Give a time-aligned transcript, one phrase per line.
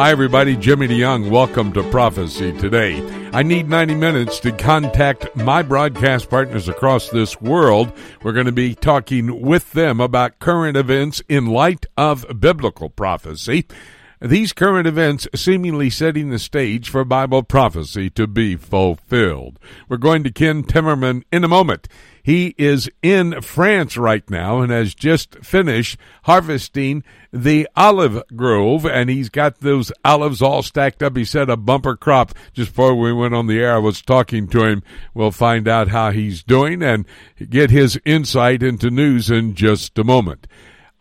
[0.00, 0.56] Hi, everybody.
[0.56, 1.28] Jimmy DeYoung.
[1.28, 3.06] Welcome to Prophecy Today.
[3.34, 7.92] I need 90 minutes to contact my broadcast partners across this world.
[8.22, 13.66] We're going to be talking with them about current events in light of biblical prophecy.
[14.22, 19.58] These current events seemingly setting the stage for Bible prophecy to be fulfilled.
[19.88, 21.88] We're going to Ken Timmerman in a moment.
[22.22, 27.02] He is in France right now and has just finished harvesting
[27.32, 31.16] the olive grove, and he's got those olives all stacked up.
[31.16, 33.76] He said a bumper crop just before we went on the air.
[33.76, 34.82] I was talking to him.
[35.14, 37.06] We'll find out how he's doing and
[37.48, 40.46] get his insight into news in just a moment.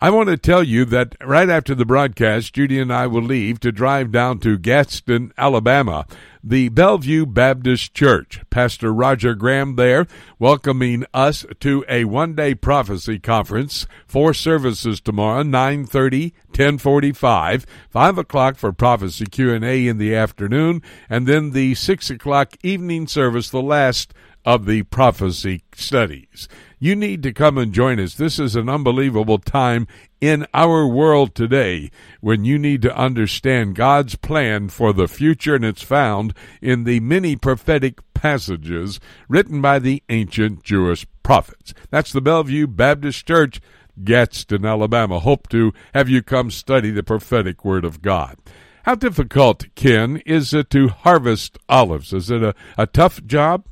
[0.02, 3.60] I want to tell you that right after the broadcast, Judy and I will leave
[3.60, 6.06] to drive down to Gadsden, Alabama,
[6.42, 8.40] the Bellevue Baptist Church.
[8.50, 10.08] Pastor Roger Graham there
[10.40, 13.88] welcoming us to a one-day prophecy conference.
[14.08, 21.52] Four services tomorrow, 9.30, 10.45, 5 o'clock for prophecy Q&A in the afternoon, and then
[21.52, 24.14] the 6 o'clock evening service, the last
[24.50, 26.48] of the prophecy studies.
[26.80, 28.16] You need to come and join us.
[28.16, 29.86] This is an unbelievable time
[30.20, 35.64] in our world today when you need to understand God's plan for the future, and
[35.64, 36.34] it's found
[36.64, 41.76] in the many prophetic passages written by the ancient Jewish prophets.
[41.92, 43.62] That's the Bellevue Baptist Church,
[44.04, 45.20] Gadsden, Alabama.
[45.20, 48.38] Hope to have you come study the prophetic word of God.
[48.82, 52.14] How difficult, Ken, is it to harvest olives?
[52.14, 53.66] Is it a, a tough job?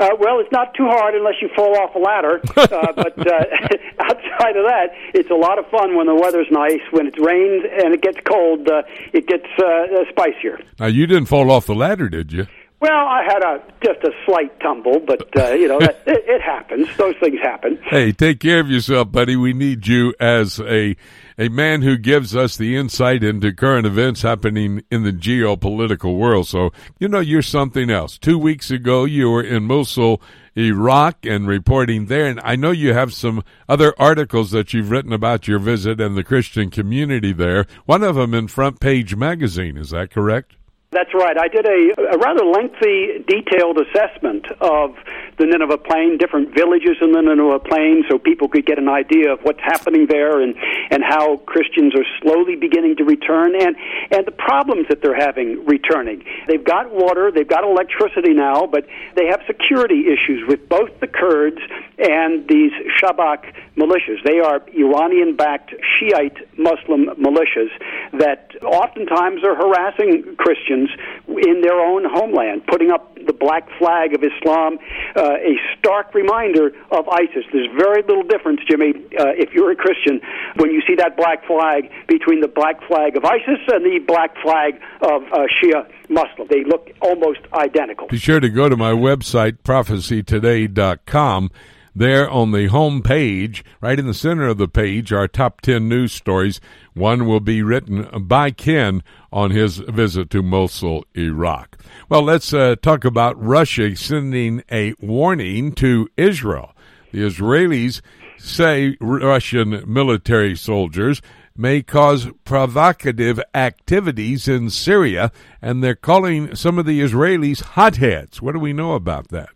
[0.00, 2.40] Uh, well, it's not too hard unless you fall off a ladder.
[2.70, 3.32] Uh, but uh,
[4.00, 6.80] outside of that, it's a lot of fun when the weather's nice.
[6.92, 10.60] When it rains and it gets cold, uh, it gets uh, spicier.
[10.78, 12.46] Now, you didn't fall off the ladder, did you?
[12.80, 16.40] Well, I had a just a slight tumble, but uh, you know that, it, it
[16.40, 16.88] happens.
[16.96, 17.78] Those things happen.
[17.82, 19.36] Hey, take care of yourself, buddy.
[19.36, 20.96] We need you as a
[21.36, 26.48] a man who gives us the insight into current events happening in the geopolitical world.
[26.48, 28.16] So, you know, you're something else.
[28.16, 30.22] Two weeks ago, you were in Mosul,
[30.56, 32.26] Iraq, and reporting there.
[32.26, 36.16] And I know you have some other articles that you've written about your visit and
[36.16, 37.66] the Christian community there.
[37.86, 39.76] One of them in Front Page Magazine.
[39.76, 40.56] Is that correct?
[40.92, 41.38] That's right.
[41.38, 44.96] I did a, a rather lengthy, detailed assessment of
[45.40, 49.32] the Nineveh Plain, different villages in the Nineveh Plain, so people could get an idea
[49.32, 50.54] of what's happening there and,
[50.90, 53.74] and how Christians are slowly beginning to return and,
[54.12, 56.22] and the problems that they're having returning.
[56.46, 58.84] They've got water, they've got electricity now, but
[59.16, 61.58] they have security issues with both the Kurds
[61.98, 64.20] and these Shabak militias.
[64.24, 67.72] They are Iranian backed Shiite Muslim militias
[68.12, 70.90] that oftentimes are harassing Christians
[71.28, 74.78] in their own homeland, putting up the black flag of Islam,
[75.16, 77.44] uh, a stark reminder of ISIS.
[77.52, 80.20] There's very little difference, Jimmy, uh, if you're a Christian,
[80.56, 84.34] when you see that black flag between the black flag of ISIS and the black
[84.42, 86.48] flag of uh, Shia Muslim.
[86.50, 88.08] They look almost identical.
[88.08, 91.50] Be sure to go to my website, prophecytoday.com
[91.94, 95.88] there on the home page, right in the center of the page, are top 10
[95.88, 96.60] news stories.
[96.94, 99.02] One will be written by Ken
[99.32, 101.78] on his visit to Mosul, Iraq.
[102.08, 106.74] Well, let's uh, talk about Russia sending a warning to Israel.
[107.12, 108.00] The Israelis
[108.38, 111.20] say Russian military soldiers
[111.56, 115.30] may cause provocative activities in Syria,
[115.60, 118.40] and they're calling some of the Israelis hotheads.
[118.40, 119.50] What do we know about that?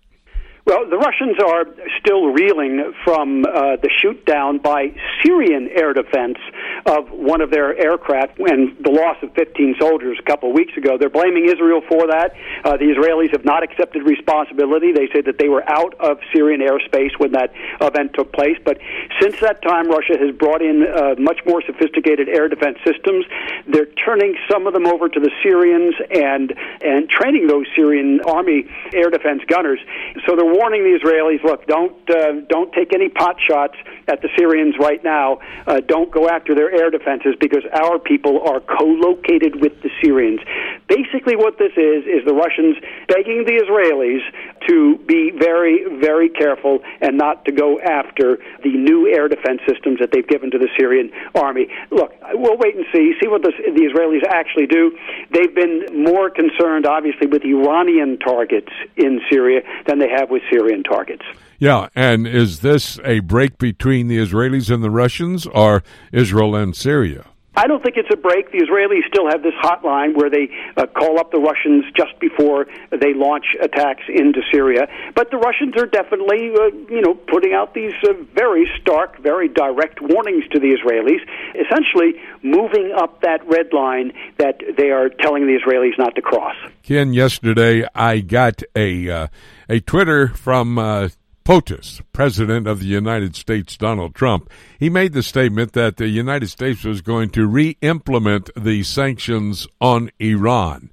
[0.67, 1.67] Well, the Russians are
[2.01, 6.39] still reeling from uh, the shoot down by Syrian air defense
[6.87, 10.73] of one of their aircraft and the loss of 15 soldiers a couple of weeks
[10.79, 10.97] ago.
[10.97, 12.33] They're blaming Israel for that.
[12.65, 14.93] Uh, the Israelis have not accepted responsibility.
[14.93, 18.57] They say that they were out of Syrian airspace when that event took place.
[18.65, 18.79] But
[19.21, 23.27] since that time, Russia has brought in uh, much more sophisticated air defense systems.
[23.69, 28.65] They're turning some of them over to the Syrians and and training those Syrian army
[28.95, 29.81] air defense gunners.
[30.25, 33.75] So they're warning the Israelis, look, don't uh, don't take any pot shots
[34.07, 35.39] at the Syrians right now.
[35.67, 40.41] Uh, don't go after their air defenses because our people are co-located with the Syrians.
[40.89, 42.77] Basically, what this is is the Russians
[43.09, 44.23] begging the Israelis
[44.69, 49.99] to be very, very careful and not to go after the new air defense systems
[50.01, 51.69] that they've given to the Syrian army.
[51.91, 54.97] Look, we'll wait and see, see what the, the Israelis actually do.
[55.33, 60.83] They've been more concerned, obviously, with Iranian targets in Syria than they have with Syrian
[60.83, 61.23] targets.
[61.59, 65.83] Yeah, and is this a break between the Israelis and the Russians or
[66.13, 67.27] Israel and Syria?
[67.57, 68.51] I don't think it's a break.
[68.51, 72.67] The Israelis still have this hotline where they uh, call up the Russians just before
[72.91, 74.89] they launch attacks into Syria.
[75.15, 79.49] But the Russians are definitely, uh, you know, putting out these uh, very stark, very
[79.49, 81.23] direct warnings to the Israelis,
[81.55, 86.57] essentially moving up that red line that they are telling the Israelis not to cross.
[86.83, 89.27] Ken, yesterday I got a uh,
[89.69, 91.09] a Twitter from uh,
[91.45, 94.49] POTUS, President of the United States Donald Trump,
[94.79, 99.69] he made the statement that the United States was going to re implement the sanctions
[99.79, 100.91] on Iran.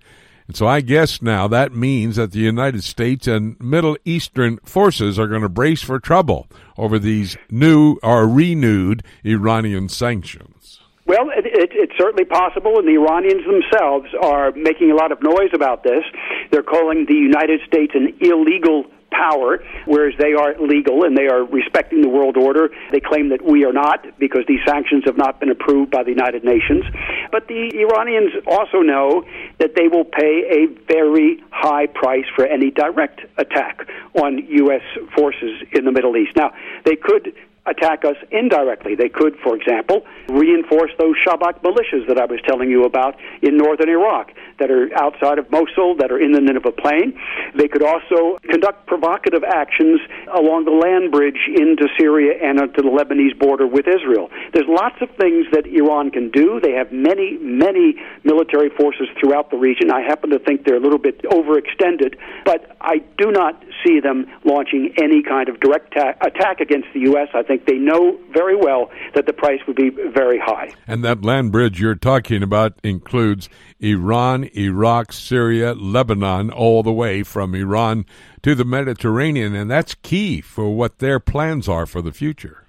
[0.47, 5.17] And so I guess now that means that the United States and Middle Eastern forces
[5.17, 10.81] are going to brace for trouble over these new or renewed Iranian sanctions.
[11.05, 15.23] Well, it, it, it's certainly possible, and the Iranians themselves are making a lot of
[15.23, 16.03] noise about this.
[16.51, 21.43] They're calling the United States an illegal power, whereas they are legal and they are
[21.43, 22.69] respecting the world order.
[22.91, 26.09] They claim that we are not because these sanctions have not been approved by the
[26.09, 26.83] United Nations.
[27.31, 29.23] But the Iranians also know
[29.59, 34.81] that they will pay a very high price for any direct attack on U.S.
[35.15, 36.35] forces in the Middle East.
[36.35, 36.51] Now,
[36.85, 37.33] they could
[37.65, 38.95] attack us indirectly.
[38.95, 43.57] They could, for example, reinforce those Shabak militias that I was telling you about in
[43.57, 47.13] northern Iraq that are outside of Mosul, that are in the Nineveh Plain.
[47.55, 49.99] They could also conduct provocative actions
[50.33, 54.29] along the land bridge into Syria and to the Lebanese border with Israel.
[54.53, 56.59] There's lots of things that Iran can do.
[56.61, 59.91] They have many, many military forces throughout the region.
[59.91, 64.25] I happen to think they're a little bit overextended, but I do not see them
[64.43, 67.29] launching any kind of direct ta- attack against the U.S.
[67.33, 70.73] I think they know very well that the price would be very high.
[70.87, 73.49] And that land bridge you're talking about includes
[73.79, 78.05] Iran, Iraq, Syria, Lebanon, all the way from Iran
[78.43, 82.60] to the Mediterranean, and that's key for what their plans are for the future.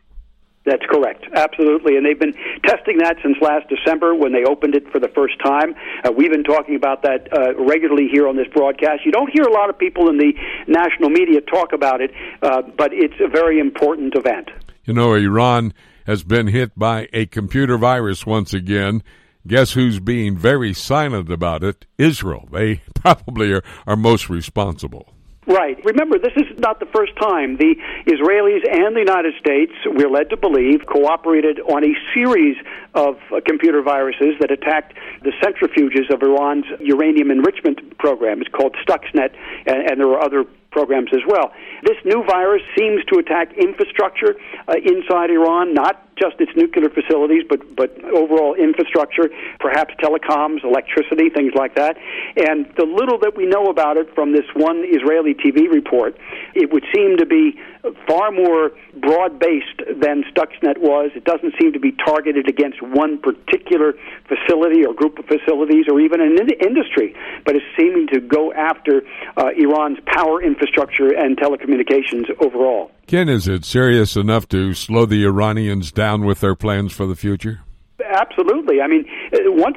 [0.64, 1.96] That's correct, absolutely.
[1.96, 5.34] And they've been testing that since last December when they opened it for the first
[5.42, 5.74] time.
[6.04, 9.04] Uh, we've been talking about that uh, regularly here on this broadcast.
[9.04, 10.32] You don't hear a lot of people in the
[10.68, 12.12] national media talk about it,
[12.42, 14.50] uh, but it's a very important event.
[14.84, 15.74] You know, Iran
[16.06, 19.02] has been hit by a computer virus once again.
[19.46, 21.86] Guess who's being very silent about it?
[21.98, 22.48] Israel.
[22.52, 25.12] They probably are, are most responsible.
[25.52, 25.76] Right.
[25.84, 27.76] Remember, this is not the first time the
[28.08, 32.56] Israelis and the United States, we're led to believe, cooperated on a series
[32.94, 38.40] of uh, computer viruses that attacked the centrifuges of Iran's uranium enrichment program.
[38.40, 41.52] It's called Stuxnet, and, and there are other programs as well.
[41.84, 47.42] This new virus seems to attack infrastructure uh, inside Iran, not just its nuclear facilities,
[47.48, 49.28] but but overall infrastructure,
[49.58, 51.96] perhaps telecoms, electricity, things like that.
[52.36, 56.16] And the little that we know about it from this one Israeli TV report,
[56.54, 57.58] it would seem to be
[58.06, 61.10] far more broad based than Stuxnet was.
[61.16, 63.94] It doesn't seem to be targeted against one particular
[64.28, 68.52] facility or group of facilities or even an in- industry, but is seeming to go
[68.52, 69.02] after
[69.36, 72.92] uh, Iran's power infrastructure and telecommunications overall.
[73.06, 77.16] Ken, is it serious enough to slow the Iranians down with their plans for the
[77.16, 77.60] future?
[78.04, 78.80] Absolutely.
[78.80, 79.76] I mean, uh, once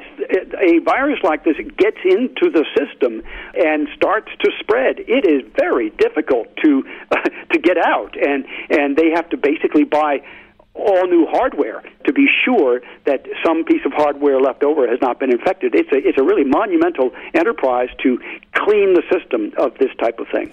[0.60, 3.22] a virus like this gets into the system
[3.54, 7.16] and starts to spread, it is very difficult to uh,
[7.52, 10.22] to get out, and and they have to basically buy
[10.74, 15.18] all new hardware to be sure that some piece of hardware left over has not
[15.18, 15.74] been infected.
[15.74, 18.18] It's a it's a really monumental enterprise to
[18.52, 20.52] clean the system of this type of thing.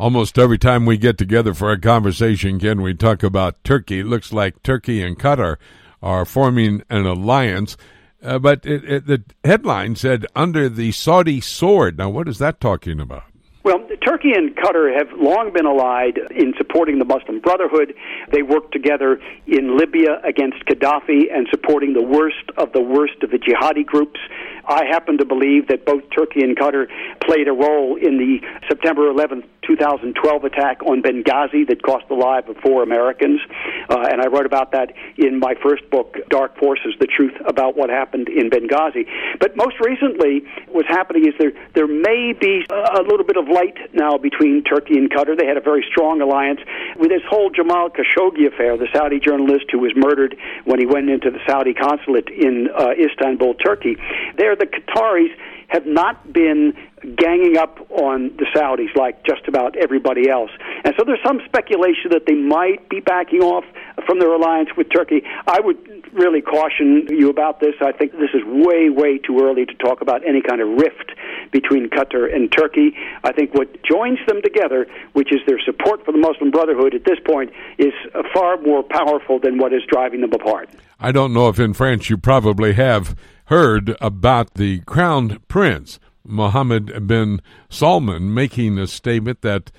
[0.00, 4.00] Almost every time we get together for a conversation, Ken, we talk about Turkey.
[4.00, 5.58] It looks like Turkey and Qatar
[6.02, 7.76] are forming an alliance.
[8.22, 11.98] Uh, but it, it, the headline said under the Saudi sword.
[11.98, 13.24] Now, what is that talking about?
[13.62, 17.92] Well, Turkey and Qatar have long been allied in supporting the Muslim Brotherhood.
[18.32, 23.30] They worked together in Libya against Gaddafi and supporting the worst of the worst of
[23.30, 24.18] the jihadi groups.
[24.66, 26.86] I happen to believe that both Turkey and Qatar
[27.20, 32.48] played a role in the September 11th, 2012 attack on Benghazi that cost the lives
[32.48, 33.40] of four Americans.
[33.88, 37.76] Uh, and I wrote about that in my first book, Dark Forces The Truth About
[37.76, 39.06] What Happened in Benghazi.
[39.38, 43.76] But most recently, what's happening is there, there may be a little bit of light
[43.92, 45.36] now between Turkey and Qatar.
[45.36, 46.60] They had a very strong alliance
[46.98, 51.10] with this whole Jamal Khashoggi affair, the Saudi journalist who was murdered when he went
[51.10, 53.96] into the Saudi consulate in uh, Istanbul, Turkey.
[54.36, 55.30] There, the Qataris
[55.70, 56.74] have not been
[57.16, 60.50] ganging up on the Saudis like just about everybody else.
[60.84, 63.64] And so there's some speculation that they might be backing off
[64.06, 65.22] from their alliance with Turkey.
[65.46, 65.78] I would
[66.12, 67.74] really caution you about this.
[67.80, 71.12] I think this is way, way too early to talk about any kind of rift
[71.52, 72.92] between Qatar and Turkey.
[73.24, 77.04] I think what joins them together, which is their support for the Muslim Brotherhood at
[77.04, 77.92] this point, is
[78.34, 80.68] far more powerful than what is driving them apart.
[80.98, 83.16] I don't know if in France you probably have
[83.50, 89.72] heard about the crown prince, Mohammed bin Salman, making a statement that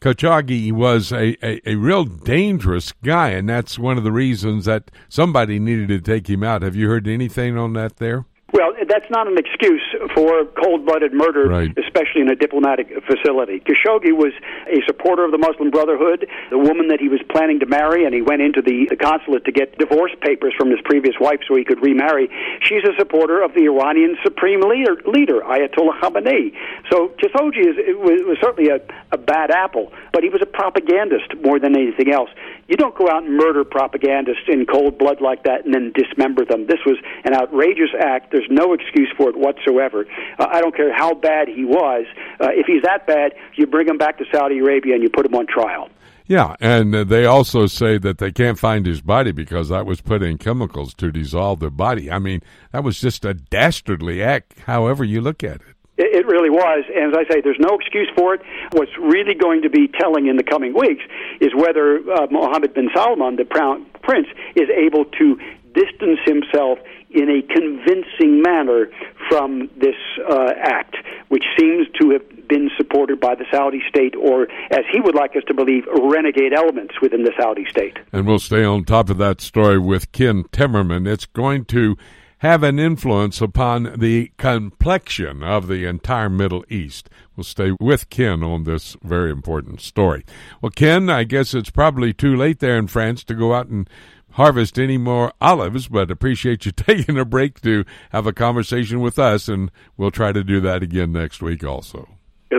[0.00, 4.90] Khashoggi was a, a, a, real dangerous guy, and that's one of the reasons that
[5.10, 6.62] somebody needed to take him out.
[6.62, 8.24] Have you heard anything on that there?
[8.50, 11.68] Well, that's not an excuse for cold-blooded murder, right.
[11.76, 13.60] especially in a diplomatic facility.
[13.60, 14.32] Khashoggi was
[14.72, 18.14] a supporter of the Muslim Brotherhood, the woman that he was planning to marry, and
[18.14, 21.56] he went into the, the consulate to get divorce papers from his previous wife so
[21.56, 22.32] he could remarry.
[22.64, 26.56] She's a supporter of the Iranian supreme leader, leader Ayatollah Khamenei.
[26.90, 28.80] So Khashoggi is, was, was certainly a,
[29.12, 32.30] a bad apple, but he was a propagandist more than anything else.
[32.68, 36.44] You don't go out and murder propagandists in cold blood like that and then dismember
[36.44, 36.66] them.
[36.66, 38.30] This was an outrageous act.
[38.30, 40.04] There's no excuse for it whatsoever.
[40.38, 42.04] Uh, I don't care how bad he was.
[42.38, 45.24] Uh, if he's that bad, you bring him back to Saudi Arabia and you put
[45.24, 45.88] him on trial.
[46.26, 50.22] Yeah, and they also say that they can't find his body because that was put
[50.22, 52.10] in chemicals to dissolve the body.
[52.10, 55.77] I mean, that was just a dastardly act, however you look at it.
[55.98, 56.84] It really was.
[56.94, 58.40] And as I say, there's no excuse for it.
[58.72, 61.02] What's really going to be telling in the coming weeks
[61.40, 65.38] is whether uh, Mohammed bin Salman, the prince, is able to
[65.74, 66.78] distance himself
[67.10, 68.90] in a convincing manner
[69.28, 69.96] from this
[70.28, 70.96] uh, act,
[71.28, 75.36] which seems to have been supported by the Saudi state, or as he would like
[75.36, 77.98] us to believe, renegade elements within the Saudi state.
[78.12, 81.06] And we'll stay on top of that story with Ken Timmerman.
[81.06, 81.96] It's going to
[82.38, 87.10] have an influence upon the complexion of the entire Middle East.
[87.36, 90.24] We'll stay with Ken on this very important story.
[90.60, 93.88] Well, Ken, I guess it's probably too late there in France to go out and
[94.32, 99.18] harvest any more olives, but appreciate you taking a break to have a conversation with
[99.18, 102.08] us, and we'll try to do that again next week also.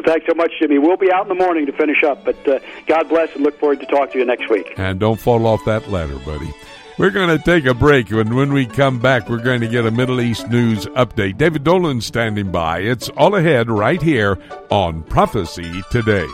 [0.06, 0.78] Thanks so much, Jimmy.
[0.78, 3.60] We'll be out in the morning to finish up, but uh, God bless and look
[3.60, 4.74] forward to talking to you next week.
[4.78, 6.54] And don't fall off that ladder, buddy.
[7.00, 9.86] We're going to take a break, and when we come back, we're going to get
[9.86, 11.38] a Middle East news update.
[11.38, 12.80] David Dolan standing by.
[12.80, 14.38] It's all ahead right here
[14.70, 16.28] on Prophecy Today.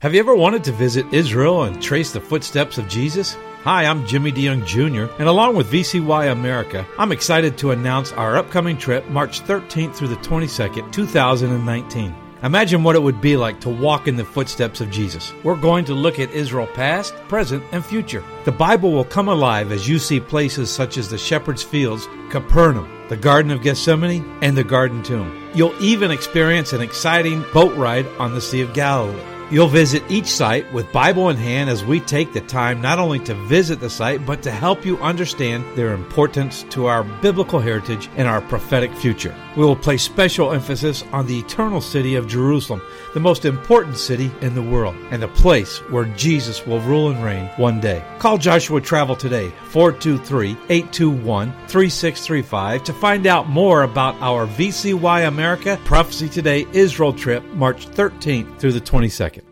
[0.00, 3.34] Have you ever wanted to visit Israel and trace the footsteps of Jesus?
[3.62, 8.36] Hi, I'm Jimmy DeYoung Jr., and along with VCY America, I'm excited to announce our
[8.36, 12.14] upcoming trip March 13th through the 22nd, 2019.
[12.42, 15.32] Imagine what it would be like to walk in the footsteps of Jesus.
[15.42, 18.22] We're going to look at Israel past, present, and future.
[18.44, 22.86] The Bible will come alive as you see places such as the Shepherd's Fields, Capernaum,
[23.08, 25.50] the Garden of Gethsemane, and the Garden Tomb.
[25.54, 29.35] You'll even experience an exciting boat ride on the Sea of Galilee.
[29.48, 33.20] You'll visit each site with Bible in hand as we take the time not only
[33.20, 38.10] to visit the site, but to help you understand their importance to our biblical heritage
[38.16, 39.34] and our prophetic future.
[39.56, 42.82] We will place special emphasis on the eternal city of Jerusalem,
[43.14, 47.24] the most important city in the world, and the place where Jesus will rule and
[47.24, 48.04] reign one day.
[48.18, 55.80] Call Joshua Travel today, 423 821 3635, to find out more about our VCY America
[55.84, 59.42] Prophecy Today Israel trip, March 13th through the 22nd.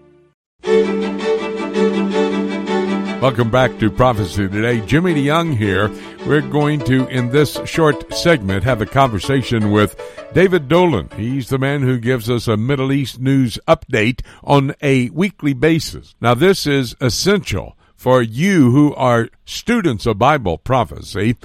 [3.25, 4.83] Welcome back to Prophecy Today.
[4.83, 5.91] Jimmy DeYoung here.
[6.27, 9.99] We're going to, in this short segment, have a conversation with
[10.35, 11.09] David Dolan.
[11.17, 16.15] He's the man who gives us a Middle East news update on a weekly basis.
[16.21, 21.39] Now, this is essential for you who are students of Bible prophecy.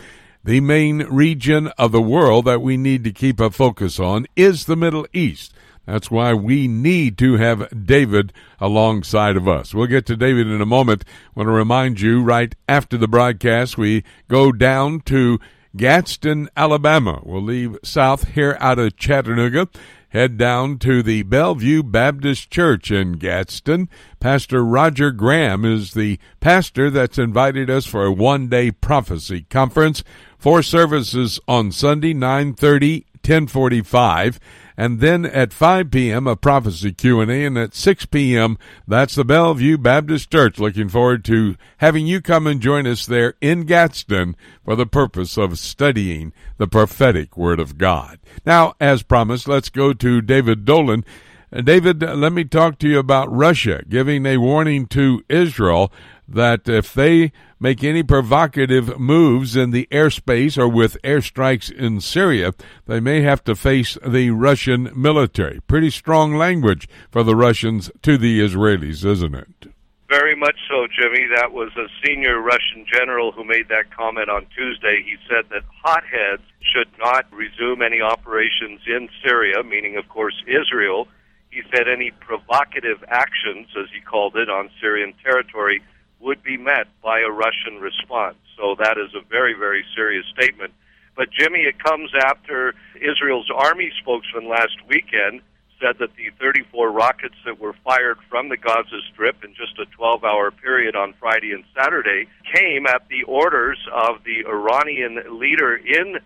[0.43, 4.65] The main region of the world that we need to keep a focus on is
[4.65, 5.53] the Middle East.
[5.89, 9.73] That's why we need to have David alongside of us.
[9.73, 11.03] We'll get to David in a moment.
[11.07, 15.39] I want to remind you right after the broadcast, we go down to
[15.75, 17.21] Gadsden, Alabama.
[17.23, 19.67] We'll leave south here out of Chattanooga
[20.09, 23.89] head down to the Bellevue Baptist Church in Gadsden.
[24.19, 30.03] Pastor Roger Graham is the pastor that's invited us for a one-day prophecy conference.
[30.37, 34.39] Four services on Sunday, 9:30, 10:45
[34.79, 36.25] and then at 5 p.m.
[36.25, 38.57] a prophecy Q&A and at 6 p.m.
[38.87, 43.33] that's the Bellevue Baptist Church looking forward to having you come and join us there
[43.41, 48.19] in Gadsden for the purpose of studying the prophetic word of God.
[48.45, 51.03] Now, as promised, let's go to David Dolan.
[51.51, 55.91] Uh, David, let me talk to you about Russia giving a warning to Israel
[56.33, 62.53] that if they make any provocative moves in the airspace or with airstrikes in Syria,
[62.85, 65.59] they may have to face the Russian military.
[65.67, 69.73] Pretty strong language for the Russians to the Israelis, isn't it?
[70.09, 71.27] Very much so, Jimmy.
[71.35, 75.03] That was a senior Russian general who made that comment on Tuesday.
[75.05, 81.07] He said that hotheads should not resume any operations in Syria, meaning, of course, Israel.
[81.51, 85.81] He said any provocative actions, as he called it, on Syrian territory
[86.19, 88.37] would be met by a Russian response.
[88.57, 90.73] So that is a very, very serious statement.
[91.15, 95.41] But Jimmy, it comes after Israel's army spokesman last weekend
[95.79, 99.85] said that the 34 rockets that were fired from the Gaza Strip in just a
[99.95, 105.75] 12 hour period on Friday and Saturday came at the orders of the Iranian leader
[105.75, 106.17] in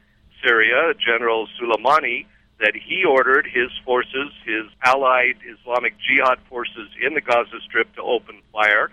[0.44, 2.26] Syria, General Soleimani,
[2.60, 8.02] that he ordered his forces, his allied Islamic Jihad forces in the Gaza Strip to
[8.02, 8.90] open fire.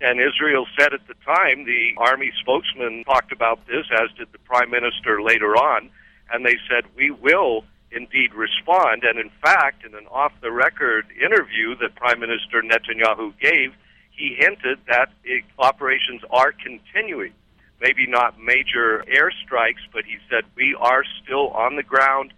[0.00, 4.38] And Israel said at the time, the army spokesman talked about this, as did the
[4.38, 5.90] prime minister later on,
[6.32, 9.02] and they said, we will indeed respond.
[9.02, 13.72] And in fact, in an off the record interview that Prime Minister Netanyahu gave,
[14.10, 15.10] he hinted that
[15.58, 17.32] operations are continuing.
[17.80, 22.32] Maybe not major airstrikes, but he said, we are still on the ground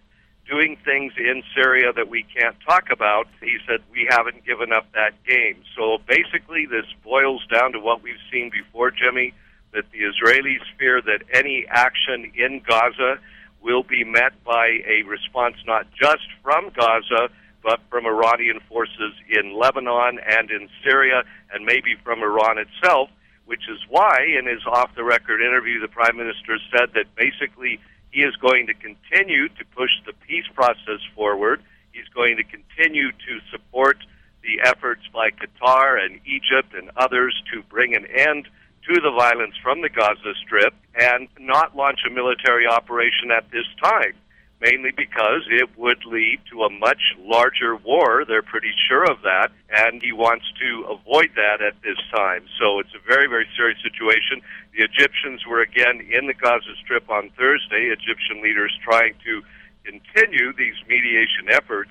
[0.50, 3.28] doing things in Syria that we can't talk about.
[3.40, 5.62] He said, we haven't given up that game.
[5.76, 9.33] So basically, this boils down to what we've seen before, Jimmy,
[9.73, 13.21] that the Israelis fear that any action in Gaza
[13.62, 17.28] will be met by a response not just from Gaza,
[17.62, 23.11] but from Iranian forces in Lebanon and in Syria, and maybe from Iran itself,
[23.45, 27.78] which is why, in his off the record interview, the Prime Minister said that basically
[28.10, 31.62] he is going to continue to push the peace process forward.
[31.92, 33.99] He's going to continue to support
[34.42, 38.49] the efforts by Qatar and Egypt and others to bring an end
[38.88, 43.66] to the violence from the Gaza Strip and not launch a military operation at this
[43.82, 44.14] time,
[44.60, 48.25] mainly because it would lead to a much larger war.
[48.28, 52.44] They're pretty sure of that, and he wants to avoid that at this time.
[52.60, 54.42] So it's a very, very serious situation.
[54.76, 59.42] The Egyptians were again in the Gaza Strip on Thursday, Egyptian leaders trying to
[59.84, 61.90] continue these mediation efforts,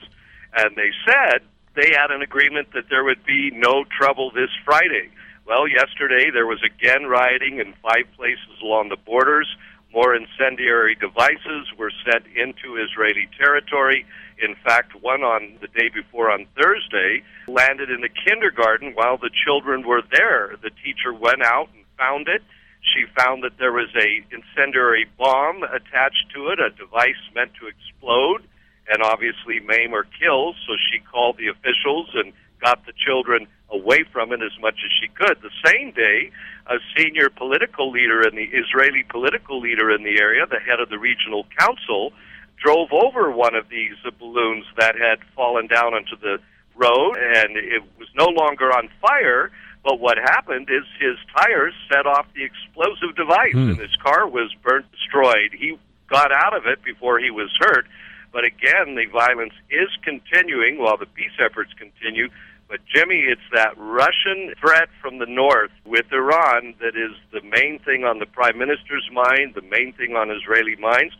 [0.54, 1.42] and they said
[1.76, 5.10] they had an agreement that there would be no trouble this Friday.
[5.46, 9.48] Well, yesterday there was again rioting in five places along the borders.
[9.94, 14.06] More incendiary devices were sent into Israeli territory.
[14.38, 19.32] In fact, one on the day before on Thursday landed in a kindergarten while the
[19.46, 20.56] children were there.
[20.62, 22.44] The teacher went out and found it.
[22.94, 27.68] She found that there was a incendiary bomb attached to it, a device meant to
[27.68, 28.44] explode
[28.88, 30.54] and obviously maim or kill.
[30.66, 34.92] So she called the officials and got the children away from it as much as
[35.00, 35.38] she could.
[35.42, 36.32] The same day,
[36.68, 40.90] a senior political leader in the Israeli political leader in the area, the head of
[40.90, 42.14] the regional council,
[42.62, 46.40] drove over one of these balloons that had fallen down onto the
[46.76, 49.52] road, and it was no longer on fire.
[49.84, 53.70] But what happened is his tires set off the explosive device, hmm.
[53.72, 55.56] and his car was burnt, destroyed.
[55.58, 55.78] He
[56.10, 57.88] got out of it before he was hurt.
[58.32, 62.30] But again, the violence is continuing while the peace efforts continue.
[62.70, 67.80] But Jimmy, it's that Russian threat from the north with Iran that is the main
[67.80, 71.16] thing on the prime minister's mind, the main thing on Israeli minds.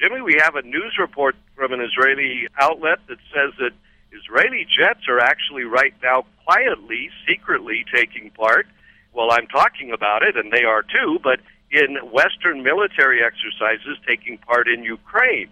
[0.00, 3.72] Jimmy, we have a news report from an Israeli outlet that says that
[4.12, 8.66] Israeli jets are actually right now quietly, secretly taking part.
[9.12, 11.38] Well, I'm talking about it, and they are too, but
[11.70, 15.50] in Western military exercises taking part in Ukraine.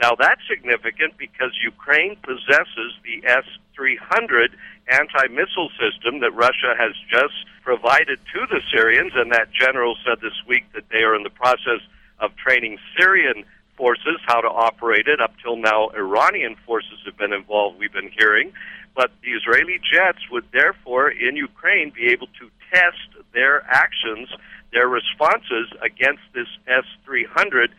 [0.00, 4.56] Now, that's significant because Ukraine possesses the S 300
[4.88, 10.20] anti missile system that Russia has just provided to the Syrians, and that general said
[10.20, 11.80] this week that they are in the process
[12.18, 13.44] of training Syrian
[13.76, 15.20] forces how to operate it.
[15.20, 18.52] Up till now, Iranian forces have been involved, we've been hearing.
[18.94, 24.28] But the Israeli jets would therefore, in Ukraine, be able to test their actions,
[24.72, 27.70] their responses against this S 300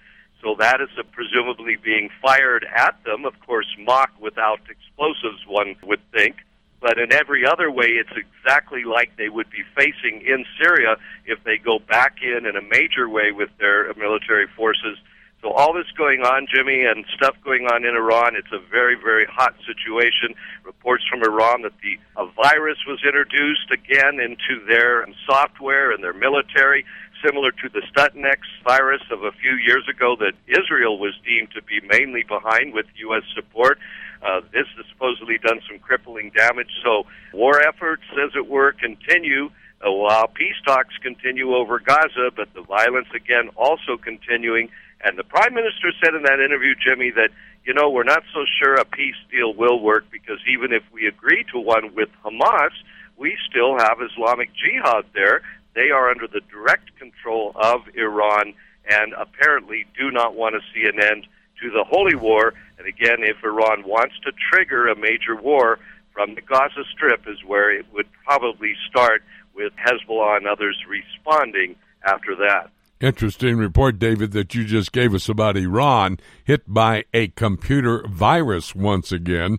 [0.41, 3.25] So that is presumably being fired at them.
[3.25, 6.37] Of course, mock without explosives, one would think.
[6.83, 11.41] But in every other way, it's exactly like they would be facing in Syria if
[11.45, 14.97] they go back in in a major way with their military forces.
[15.41, 18.95] So all this going on, Jimmy, and stuff going on in Iran, it's a very,
[18.95, 20.35] very hot situation.
[20.65, 26.13] Reports from Iran that the a virus was introduced again into their software and their
[26.13, 26.83] military
[27.25, 31.61] similar to the Stuxnet virus of a few years ago that Israel was deemed to
[31.61, 33.23] be mainly behind with U.S.
[33.33, 33.79] support.
[34.23, 36.69] Uh, this has supposedly done some crippling damage.
[36.83, 39.49] So war efforts, as it were, continue
[39.85, 44.69] uh, while peace talks continue over Gaza, but the violence again also continuing.
[45.03, 47.29] And the prime minister said in that interview, Jimmy, that
[47.65, 51.07] you know we're not so sure a peace deal will work because even if we
[51.07, 52.71] agree to one with Hamas,
[53.17, 55.41] we still have Islamic Jihad there
[55.75, 58.53] they are under the direct control of Iran
[58.89, 61.27] and apparently do not want to see an end
[61.63, 62.53] to the holy war.
[62.77, 65.79] And again, if Iran wants to trigger a major war
[66.13, 69.23] from the Gaza Strip, is where it would probably start
[69.55, 72.69] with Hezbollah and others responding after that.
[72.99, 78.75] Interesting report, David, that you just gave us about Iran hit by a computer virus
[78.75, 79.57] once again.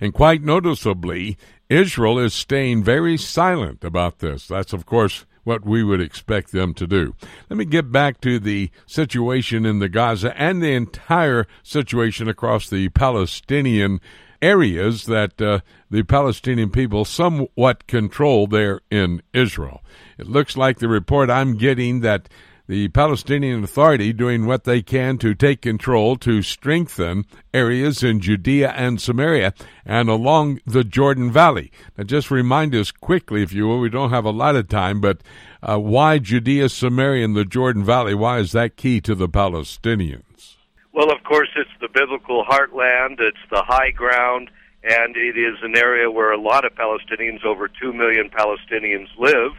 [0.00, 1.38] And quite noticeably,
[1.68, 4.46] Israel is staying very silent about this.
[4.46, 7.14] That's, of course, what we would expect them to do.
[7.48, 12.68] Let me get back to the situation in the Gaza and the entire situation across
[12.68, 14.00] the Palestinian
[14.42, 19.82] areas that uh, the Palestinian people somewhat control there in Israel.
[20.18, 22.28] It looks like the report I'm getting that
[22.66, 28.70] the Palestinian Authority doing what they can to take control to strengthen areas in Judea
[28.70, 29.52] and Samaria
[29.84, 31.70] and along the Jordan Valley.
[31.96, 35.00] Now, just remind us quickly, if you will, we don't have a lot of time,
[35.00, 35.20] but
[35.62, 38.14] uh, why Judea, Samaria, and the Jordan Valley?
[38.14, 40.56] Why is that key to the Palestinians?
[40.92, 44.50] Well, of course, it's the biblical heartland, it's the high ground,
[44.84, 49.52] and it is an area where a lot of Palestinians, over 2 million Palestinians, live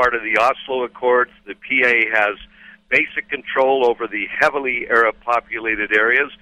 [0.00, 1.30] part of the Oslo Accords.
[1.46, 2.38] The PA has
[2.88, 6.32] basic control over the heavily Arab populated areas.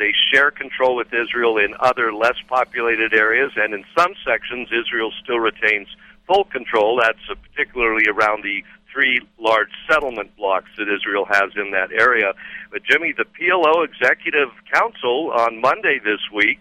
[0.00, 5.12] They share control with Israel in other less populated areas, and in some sections, Israel
[5.22, 5.86] still retains
[6.26, 6.98] full control.
[7.00, 7.22] That's
[7.54, 12.32] particularly around the three large settlement blocks that Israel has in that area.
[12.72, 16.58] But Jimmy, the PLO Executive Council on Monday this week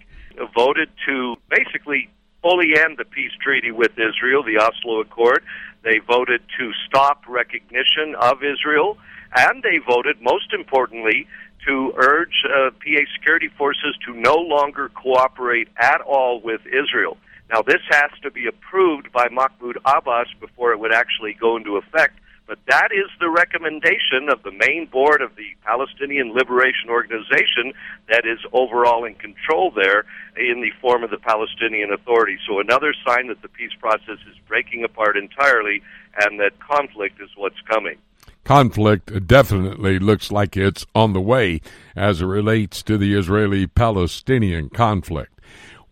[0.56, 2.10] voted to basically
[2.44, 5.44] fully end the peace treaty with Israel, the Oslo Accord.
[5.84, 8.98] They voted to stop recognition of Israel,
[9.36, 11.26] and they voted, most importantly,
[11.66, 17.18] to urge uh, PA security forces to no longer cooperate at all with Israel.
[17.50, 21.78] Now, this has to be approved by Mahmoud Abbas before it would actually go into
[21.78, 22.20] effect.
[22.46, 27.74] But that is the recommendation of the main board of the Palestinian Liberation Organization
[28.10, 30.04] that is overall in control there
[30.36, 32.38] in the form of the Palestinian Authority.
[32.48, 35.82] So another sign that the peace process is breaking apart entirely
[36.20, 37.98] and that conflict is what's coming.
[38.44, 41.62] Conflict definitely looks like it's on the way
[41.96, 45.40] as it relates to the Israeli Palestinian conflict.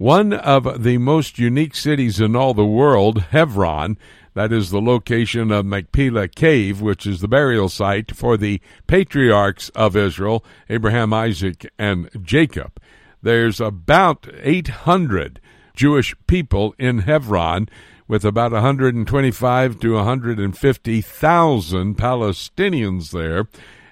[0.01, 3.99] One of the most unique cities in all the world, Hebron,
[4.33, 9.69] that is the location of Machpelah Cave, which is the burial site for the patriarchs
[9.75, 12.81] of Israel, Abraham, Isaac, and Jacob.
[13.21, 15.39] There's about 800
[15.75, 17.69] Jewish people in Hebron,
[18.07, 23.47] with about 125 to 150,000 Palestinians there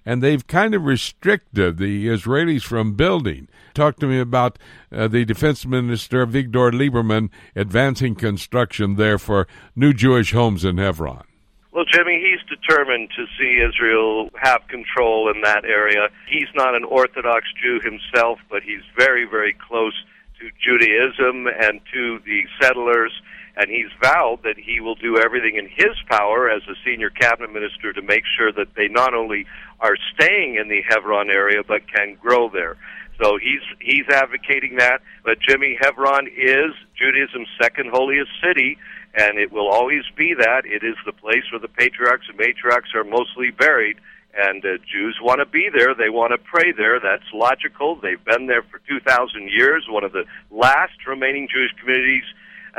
[0.10, 3.48] and they've kind of restricted the Israelis from building.
[3.76, 4.58] Talk to me about
[4.92, 11.26] uh, the defense minister, Avigdor Lieberman, advancing construction there for new Jewish homes in Hebron.
[11.72, 16.08] Well, Jimmy, he's determined to see Israel have control in that area.
[16.28, 19.94] He's not an Orthodox Jew himself, but he's very, very close
[20.40, 23.12] to Judaism and to the settlers
[23.60, 27.52] and he's vowed that he will do everything in his power as a senior cabinet
[27.52, 29.46] minister to make sure that they not only
[29.82, 32.78] are staying in the Hebron area but can grow there.
[33.22, 35.02] So he's he's advocating that.
[35.24, 38.78] But Jimmy, Hebron is Judaism's second holiest city,
[39.14, 40.66] and it will always be that.
[40.66, 43.98] It is the place where the patriarchs and matriarchs are mostly buried,
[44.38, 45.94] and uh, Jews want to be there.
[45.94, 47.00] They want to pray there.
[47.00, 47.96] That's logical.
[47.96, 49.86] They've been there for 2,000 years.
[49.90, 52.24] One of the last remaining Jewish communities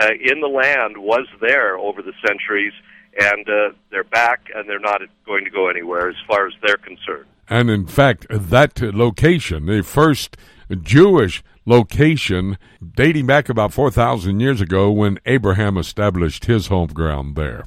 [0.00, 2.72] uh, in the land was there over the centuries,
[3.18, 6.76] and uh, they're back, and they're not going to go anywhere as far as they're
[6.76, 7.26] concerned.
[7.48, 10.36] And in fact, that location, the first
[10.82, 12.58] Jewish location
[12.94, 17.66] dating back about 4,000 years ago when Abraham established his home ground there.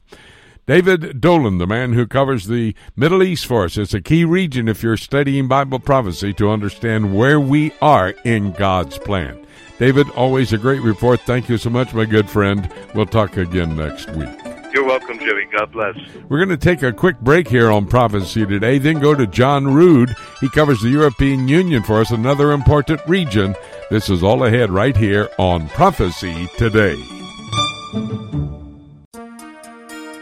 [0.66, 3.78] David Dolan, the man who covers the Middle East for us.
[3.78, 8.54] It's a key region if you're studying Bible prophecy to understand where we are in
[8.54, 9.46] God's plan.
[9.78, 11.20] David, always a great report.
[11.22, 12.72] Thank you so much, my good friend.
[12.96, 14.43] We'll talk again next week.
[14.74, 15.46] You're welcome, Jimmy.
[15.56, 15.96] God bless.
[16.30, 19.72] We're going to take a quick break here on Prophecy today, then go to John
[19.72, 20.16] Rood.
[20.42, 23.56] He covers the European Union for us, another important region.
[23.92, 26.96] This is all ahead right here on Prophecy Today.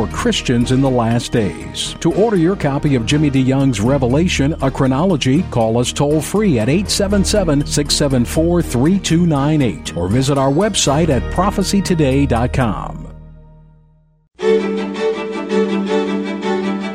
[0.00, 1.94] for Christians in the last days.
[2.00, 6.70] To order your copy of Jimmy DeYoung's Revelation, a chronology, call us toll free at
[6.70, 13.08] 877 674 3298 or visit our website at prophecytoday.com.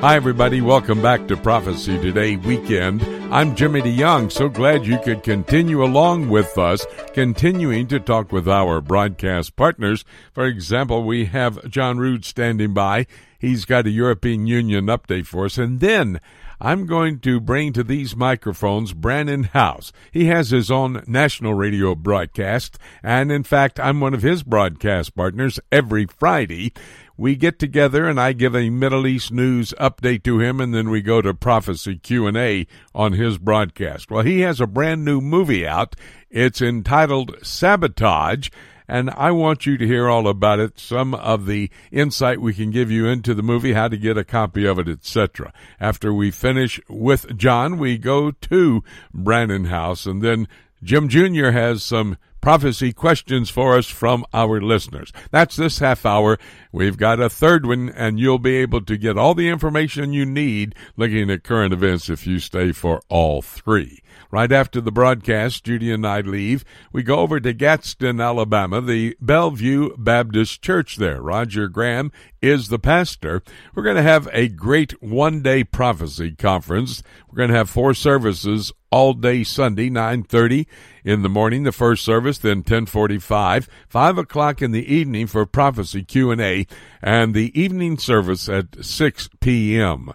[0.05, 0.61] Hi, everybody.
[0.61, 3.01] Welcome back to Prophecy Today Weekend.
[3.33, 4.31] I'm Jimmy DeYoung.
[4.31, 10.05] So glad you could continue along with us, continuing to talk with our broadcast partners.
[10.31, 13.07] For example, we have John Rood standing by.
[13.39, 15.57] He's got a European Union update for us.
[15.57, 16.21] And then
[16.61, 19.91] I'm going to bring to these microphones Brannon Howse.
[20.11, 25.15] He has his own national radio broadcast, and in fact, I'm one of his broadcast
[25.15, 26.73] partners every Friday
[27.17, 30.89] we get together and I give a Middle East news update to him and then
[30.89, 34.11] we go to prophecy Q&A on his broadcast.
[34.11, 35.95] Well, he has a brand new movie out.
[36.29, 38.49] It's entitled Sabotage
[38.87, 42.69] and I want you to hear all about it, some of the insight we can
[42.69, 45.51] give you into the movie, how to get a copy of it, etc.
[45.79, 50.47] After we finish with John, we go to Brannon Howse and then
[50.83, 51.49] Jim Jr.
[51.49, 55.11] has some prophecy questions for us from our listeners.
[55.31, 56.37] That's this half hour.
[56.71, 60.27] We've got a third one, and you'll be able to get all the information you
[60.27, 64.03] need looking at current events if you stay for all three.
[64.31, 66.65] Right after the broadcast, Judy and I leave.
[66.91, 71.21] We go over to Gadsden, Alabama, the Bellevue Baptist Church there.
[71.21, 73.41] Roger Graham is the pastor.
[73.73, 77.01] We're going to have a great one day prophecy conference.
[77.27, 80.65] We're going to have four services all day Sunday, 9.30
[81.03, 86.03] in the morning, the first service, then 10.45, 5 o'clock in the evening for prophecy
[86.03, 86.65] Q&A,
[87.01, 90.13] and the evening service at 6 p.m.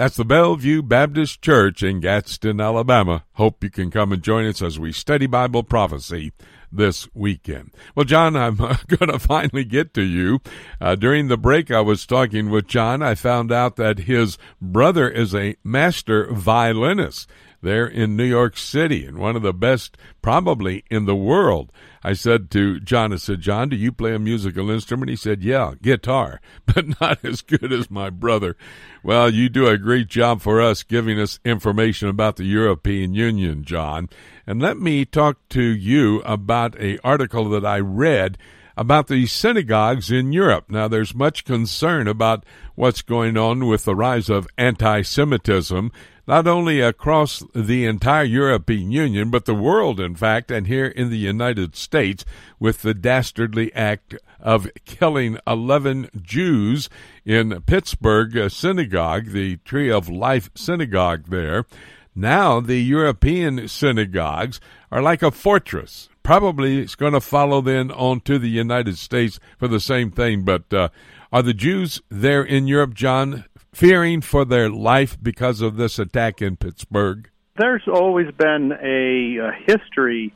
[0.00, 3.24] That's the Bellevue Baptist Church in Gadsden, Alabama.
[3.34, 6.32] Hope you can come and join us as we study Bible prophecy
[6.72, 7.72] this weekend.
[7.94, 10.40] Well, John, I'm going to finally get to you.
[10.80, 13.02] Uh, during the break, I was talking with John.
[13.02, 17.28] I found out that his brother is a master violinist
[17.62, 21.72] there in New York City and one of the best probably in the world.
[22.02, 25.10] I said to John, I said, John, do you play a musical instrument?
[25.10, 28.56] He said, yeah, guitar, but not as good as my brother.
[29.02, 33.64] Well, you do a great job for us giving us information about the European Union,
[33.64, 34.08] John.
[34.46, 38.38] And let me talk to you about a article that I read
[38.80, 40.64] about the synagogues in Europe.
[40.70, 45.92] Now, there's much concern about what's going on with the rise of anti Semitism
[46.26, 51.10] not only across the entire European Union, but the world, in fact, and here in
[51.10, 52.24] the United States,
[52.58, 56.88] with the dastardly act of killing 11 Jews
[57.26, 61.66] in Pittsburgh synagogue, the Tree of Life synagogue there.
[62.14, 64.58] Now, the European synagogues
[64.90, 66.09] are like a fortress.
[66.22, 70.44] Probably it's going to follow then on to the United States for the same thing.
[70.44, 70.88] But uh,
[71.32, 76.42] are the Jews there in Europe, John, fearing for their life because of this attack
[76.42, 77.28] in Pittsburgh?
[77.56, 80.34] There's always been a, a history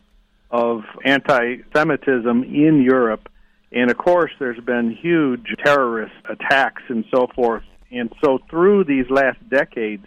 [0.51, 3.29] of anti Semitism in Europe.
[3.73, 7.65] And of course, there's been huge terrorist attacks and so forth.
[7.91, 10.07] And so, through these last decades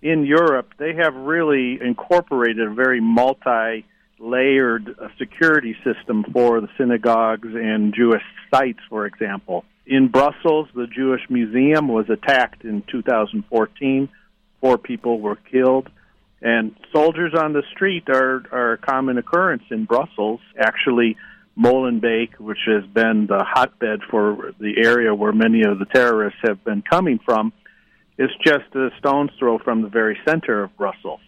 [0.00, 3.84] in Europe, they have really incorporated a very multi
[4.18, 8.22] layered security system for the synagogues and Jewish
[8.52, 9.64] sites, for example.
[9.86, 14.08] In Brussels, the Jewish Museum was attacked in 2014.
[14.60, 15.90] Four people were killed.
[16.40, 20.40] And soldiers on the street are, are a common occurrence in Brussels.
[20.58, 21.16] Actually,
[21.58, 26.64] Molenbeek, which has been the hotbed for the area where many of the terrorists have
[26.64, 27.52] been coming from,
[28.18, 31.20] is just a stone's throw from the very center of Brussels.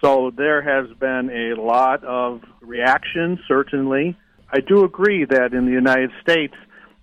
[0.00, 4.16] So there has been a lot of reaction, certainly.
[4.52, 6.54] I do agree that in the United States,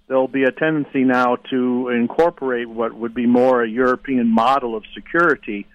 [0.08, 4.84] there'll be a tendency now to incorporate what would be more a European model of
[4.94, 5.68] security,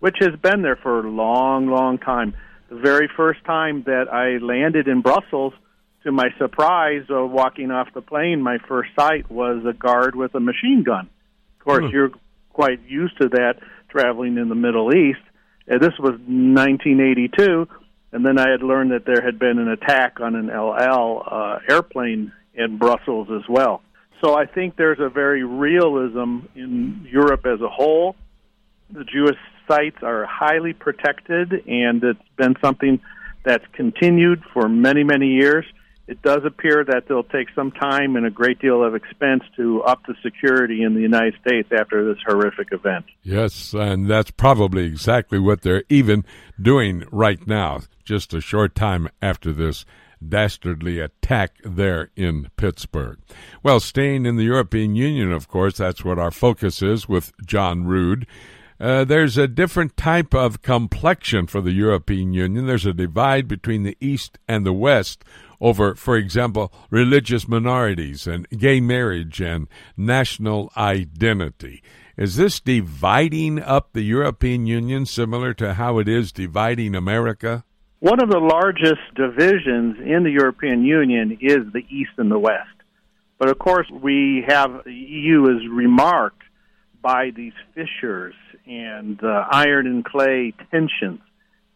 [0.00, 2.34] which has been there for a long, long time.
[2.68, 5.54] The very first time that I landed in Brussels,
[6.02, 10.34] to my surprise, uh, walking off the plane, my first sight was a guard with
[10.34, 11.08] a machine gun.
[11.58, 11.90] Of course, hmm.
[11.90, 12.10] you're
[12.52, 13.54] quite used to that
[13.88, 15.20] traveling in the Middle East.
[15.70, 17.68] Uh, this was 1982,
[18.12, 21.22] and then I had learned that there had been an attack on an El Al
[21.26, 23.82] uh, airplane in Brussels as well.
[24.22, 28.16] So I think there's a very realism in Europe as a whole.
[28.90, 33.00] The Jewish sites are highly protected, and it's been something
[33.44, 35.64] that's continued for many, many years.
[36.08, 39.82] It does appear that they'll take some time and a great deal of expense to
[39.82, 43.06] up the security in the United States after this horrific event.
[43.22, 46.24] Yes, and that's probably exactly what they're even
[46.60, 49.84] doing right now, just a short time after this
[50.26, 53.18] dastardly attack there in Pittsburgh.
[53.62, 57.84] Well, staying in the European Union, of course, that's what our focus is with John
[57.84, 58.26] Rood.
[58.78, 62.66] Uh, there's a different type of complexion for the European Union.
[62.66, 65.24] There's a divide between the East and the West
[65.60, 71.82] over, for example, religious minorities and gay marriage and national identity.
[72.16, 77.64] Is this dividing up the European Union similar to how it is dividing America?
[78.00, 82.68] One of the largest divisions in the European Union is the East and the West.
[83.38, 86.42] But of course, we have the EU is remarked
[87.02, 88.34] by these fissures
[88.66, 91.20] and iron and clay tensions.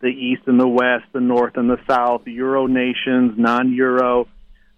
[0.00, 4.28] The East and the West, the North and the South, Euro nations, non Euro,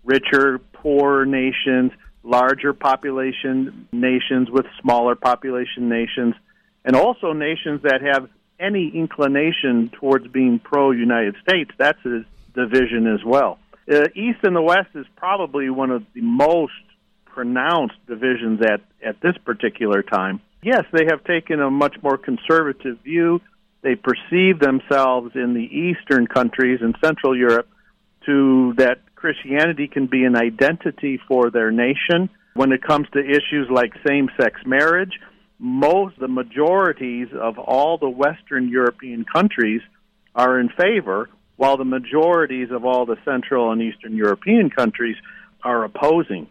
[0.05, 6.35] richer, poorer nations, larger population nations with smaller population nations,
[6.85, 13.07] and also nations that have any inclination towards being pro United States, that's a division
[13.13, 13.59] as well.
[13.91, 16.73] Uh, East and the West is probably one of the most
[17.27, 20.41] pronounced divisions at, at this particular time.
[20.63, 23.41] Yes, they have taken a much more conservative view.
[23.83, 27.69] They perceive themselves in the Eastern countries and Central Europe
[28.27, 32.31] to that Christianity can be an identity for their nation.
[32.55, 35.19] When it comes to issues like same sex marriage,
[35.59, 39.81] most the majorities of all the Western European countries
[40.35, 45.17] are in favor, while the majorities of all the Central and Eastern European countries
[45.63, 46.47] are opposing.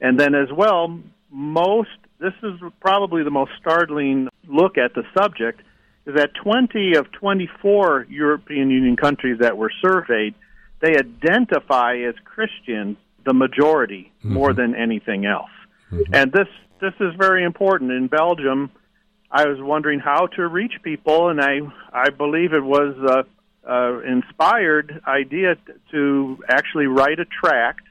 [0.00, 5.60] And then as well, most this is probably the most startling look at the subject
[6.04, 10.34] that 20 of 24 European Union countries that were surveyed,
[10.80, 14.34] they identify as Christian the majority mm-hmm.
[14.34, 15.50] more than anything else.
[15.90, 16.14] Mm-hmm.
[16.14, 16.48] And this
[16.80, 17.92] this is very important.
[17.92, 18.70] In Belgium,
[19.30, 21.60] I was wondering how to reach people, and I
[21.92, 25.54] I believe it was a, a inspired idea
[25.92, 27.82] to actually write a tract,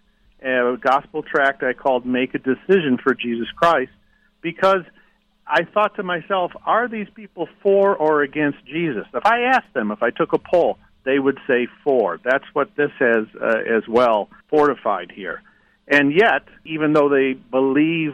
[0.43, 3.91] a gospel tract I called "Make a Decision for Jesus Christ,"
[4.41, 4.83] because
[5.51, 9.05] I thought to myself, are these people for or against Jesus?
[9.13, 12.19] If I asked them, if I took a poll, they would say for.
[12.23, 15.41] That's what this has uh, as well fortified here.
[15.89, 18.13] And yet, even though they believe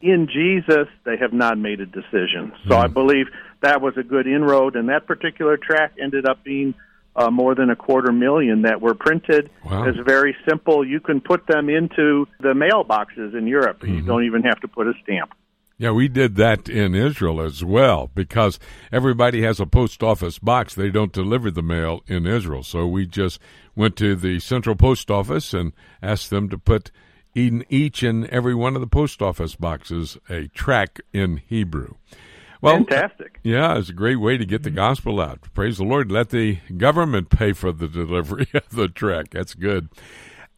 [0.00, 2.52] in Jesus, they have not made a decision.
[2.68, 2.76] So.
[2.76, 3.26] I believe
[3.60, 6.74] that was a good inroad, and that particular track ended up being
[7.16, 9.50] uh, more than a quarter million that were printed.
[9.64, 9.88] Wow.
[9.88, 10.86] It's very simple.
[10.86, 13.80] You can put them into the mailboxes in Europe.
[13.80, 13.96] Mm-hmm.
[13.96, 15.32] You don't even have to put a stamp.
[15.82, 18.60] Yeah, we did that in Israel as well because
[18.92, 20.76] everybody has a post office box.
[20.76, 22.62] They don't deliver the mail in Israel.
[22.62, 23.40] So we just
[23.74, 26.92] went to the central post office and asked them to put
[27.34, 31.94] in each and every one of the post office boxes a track in Hebrew.
[32.60, 33.40] Well, Fantastic.
[33.42, 35.40] Yeah, it's a great way to get the gospel out.
[35.52, 36.12] Praise the Lord.
[36.12, 39.30] Let the government pay for the delivery of the track.
[39.30, 39.88] That's good.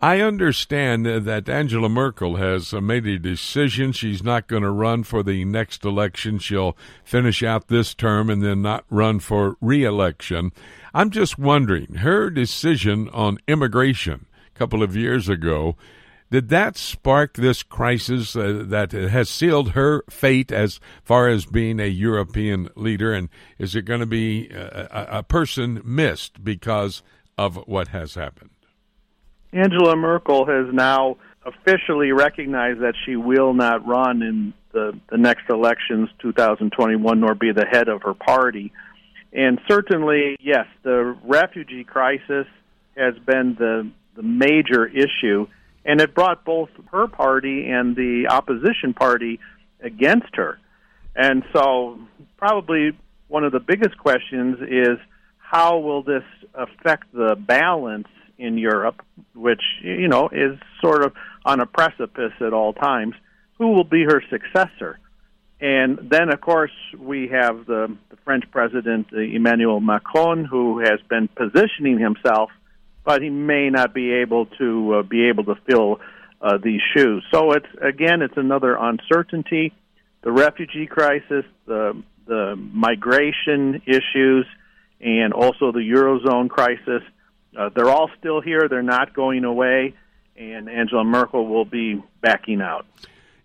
[0.04, 3.92] I understand that Angela Merkel has made a decision.
[3.92, 6.38] She's not going to run for the next election.
[6.38, 10.52] She'll finish out this term and then not run for reelection.
[10.92, 15.74] I'm just wondering, her decision on immigration a couple of years ago
[16.30, 21.80] did that spark this crisis uh, that has sealed her fate as far as being
[21.80, 23.14] a European leader?
[23.14, 27.02] And is it going to be a, a person missed because
[27.38, 28.50] of what has happened?
[29.54, 35.48] Angela Merkel has now officially recognized that she will not run in the, the next
[35.48, 38.72] elections, 2021, nor be the head of her party.
[39.32, 42.46] And certainly, yes, the refugee crisis
[42.96, 45.46] has been the the major issue,
[45.84, 49.40] and it brought both her party and the opposition party
[49.80, 50.58] against her.
[51.16, 51.98] And so,
[52.36, 52.96] probably
[53.28, 54.98] one of the biggest questions is
[55.38, 56.22] how will this
[56.54, 58.08] affect the balance
[58.38, 59.02] in Europe,
[59.34, 61.12] which, you know, is sort of
[61.44, 63.14] on a precipice at all times?
[63.58, 64.98] Who will be her successor?
[65.60, 71.00] And then, of course, we have the, the French president, uh, Emmanuel Macron, who has
[71.08, 72.50] been positioning himself,
[73.04, 76.00] but he may not be able to uh, be able to fill
[76.40, 77.24] uh, these shoes.
[77.32, 79.72] So it's again, it's another uncertainty.
[80.22, 84.46] The refugee crisis, the the migration issues,
[85.00, 87.02] and also the eurozone crisis.
[87.56, 88.68] Uh, they're all still here.
[88.68, 89.94] They're not going away,
[90.36, 92.86] and Angela Merkel will be backing out.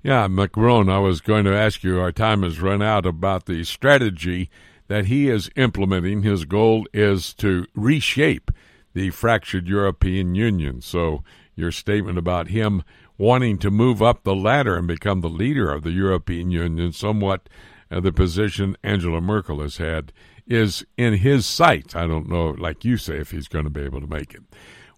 [0.01, 3.64] Yeah, Macron, I was going to ask you, our time has run out, about the
[3.66, 4.49] strategy
[4.88, 6.24] that he is implementing.
[6.24, 8.51] His goal is to reshape
[8.93, 10.82] the fractured European Union.
[10.82, 11.24] So,
[11.55, 12.84] your statement about him
[13.18, 17.49] wanting to move up the ladder and become the leader of the European Union, somewhat
[17.91, 20.14] uh, the position Angela Merkel has had,
[20.50, 21.95] is in his sights.
[21.95, 24.41] I don't know, like you say, if he's going to be able to make it.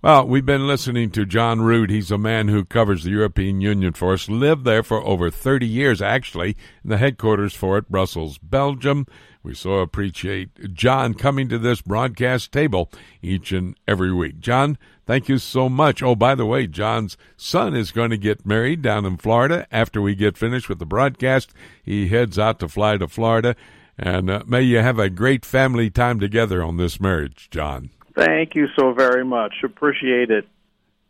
[0.01, 1.91] Well, we've been listening to John Rood.
[1.91, 5.67] He's a man who covers the European Union for us, lived there for over 30
[5.67, 9.05] years, actually, in the headquarters for it, Brussels, Belgium.
[9.43, 12.89] We so appreciate John coming to this broadcast table
[13.21, 14.39] each and every week.
[14.39, 16.01] John, thank you so much.
[16.01, 19.67] Oh, by the way, John's son is going to get married down in Florida.
[19.71, 23.55] After we get finished with the broadcast, he heads out to fly to Florida.
[23.97, 27.89] And uh, may you have a great family time together on this marriage, John.
[28.15, 29.53] Thank you so very much.
[29.63, 30.47] Appreciate it.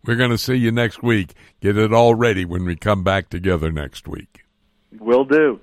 [0.05, 1.33] We're going to see you next week.
[1.61, 4.43] Get it all ready when we come back together next week.
[4.99, 5.59] Will do.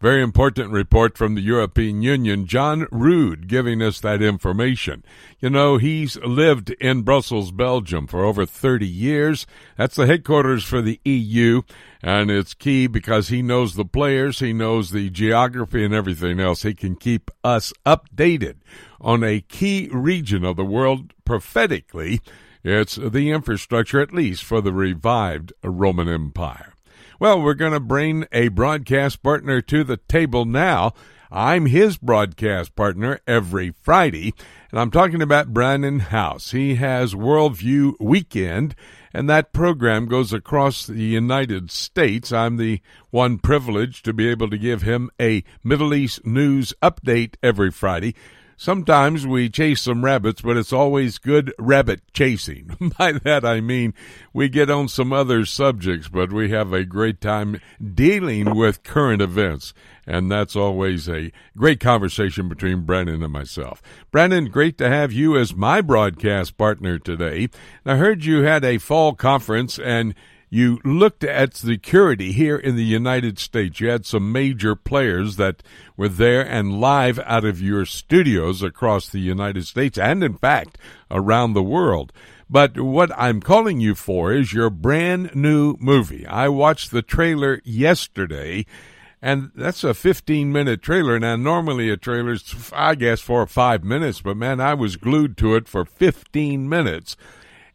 [0.00, 2.46] Very important report from the European Union.
[2.46, 5.04] John Rood giving us that information.
[5.40, 9.46] You know, he's lived in Brussels, Belgium for over 30 years.
[9.76, 11.62] That's the headquarters for the EU,
[12.02, 16.62] and it's key because he knows the players, he knows the geography and everything else.
[16.62, 18.56] He can keep us updated
[19.00, 22.20] on a key region of the world prophetically.
[22.62, 26.73] It's the infrastructure, at least, for the revived Roman Empire.
[27.20, 30.94] Well, we're going to bring a broadcast partner to the table now.
[31.30, 34.34] I'm his broadcast partner every Friday,
[34.70, 36.50] and I'm talking about Brannon Howse.
[36.50, 38.74] He has Worldview Weekend,
[39.12, 42.32] and that program goes across the United States.
[42.32, 47.36] I'm the one privileged to be able to give him a Middle East news update
[47.42, 48.14] every Friday.
[48.56, 52.92] Sometimes we chase some rabbits, but it's always good rabbit chasing.
[52.98, 53.94] By that I mean
[54.32, 57.60] we get on some other subjects, but we have a great time
[57.94, 59.74] dealing with current events.
[60.06, 63.82] And that's always a great conversation between Brannon and myself.
[64.10, 67.48] Brannon, great to have you as my broadcast partner today.
[67.86, 70.14] I heard you had a fall conference and
[70.54, 73.80] you looked at security here in the United States.
[73.80, 75.64] You had some major players that
[75.96, 80.78] were there and live out of your studios across the United States and, in fact,
[81.10, 82.12] around the world.
[82.48, 86.24] But what I'm calling you for is your brand new movie.
[86.24, 88.64] I watched the trailer yesterday,
[89.20, 91.18] and that's a 15 minute trailer.
[91.18, 95.36] Now, normally a trailer's, I guess, four or five minutes, but man, I was glued
[95.38, 97.16] to it for 15 minutes.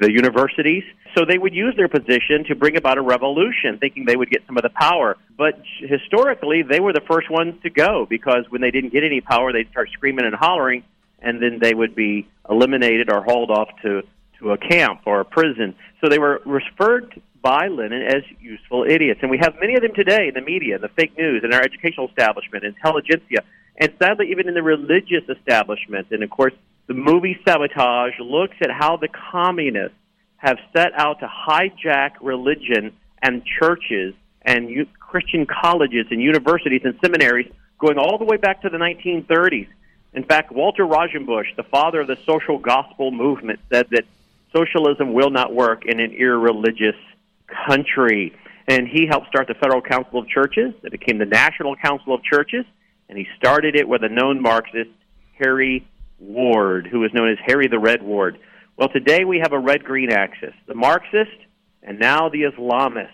[0.00, 0.82] the universities.
[1.18, 4.46] So they would use their position to bring about a revolution, thinking they would get
[4.46, 5.16] some of the power.
[5.36, 9.20] But historically, they were the first ones to go because when they didn't get any
[9.20, 10.84] power, they'd start screaming and hollering,
[11.20, 14.02] and then they would be eliminated or hauled off to,
[14.38, 15.74] to a camp or a prison.
[16.00, 19.18] So they were referred by Lenin as useful idiots.
[19.20, 21.60] And we have many of them today in the media, the fake news, in our
[21.60, 23.42] educational establishment, intelligentsia
[23.78, 26.08] and sadly, even in the religious establishment.
[26.10, 26.52] And of course,
[26.88, 29.97] the movie Sabotage looks at how the communists
[30.38, 37.50] have set out to hijack religion and churches and Christian colleges and universities and seminaries
[37.78, 39.68] going all the way back to the 1930s.
[40.14, 44.04] In fact, Walter Rauschenbusch, the father of the social gospel movement, said that
[44.54, 46.96] socialism will not work in an irreligious
[47.66, 48.34] country.
[48.66, 50.74] And he helped start the Federal Council of Churches.
[50.82, 52.64] It became the National Council of Churches.
[53.08, 54.90] And he started it with a known Marxist,
[55.38, 55.86] Harry
[56.18, 58.38] Ward, who was known as Harry the Red Ward.
[58.78, 61.36] Well, today we have a red green axis the Marxist
[61.82, 63.10] and now the Islamist.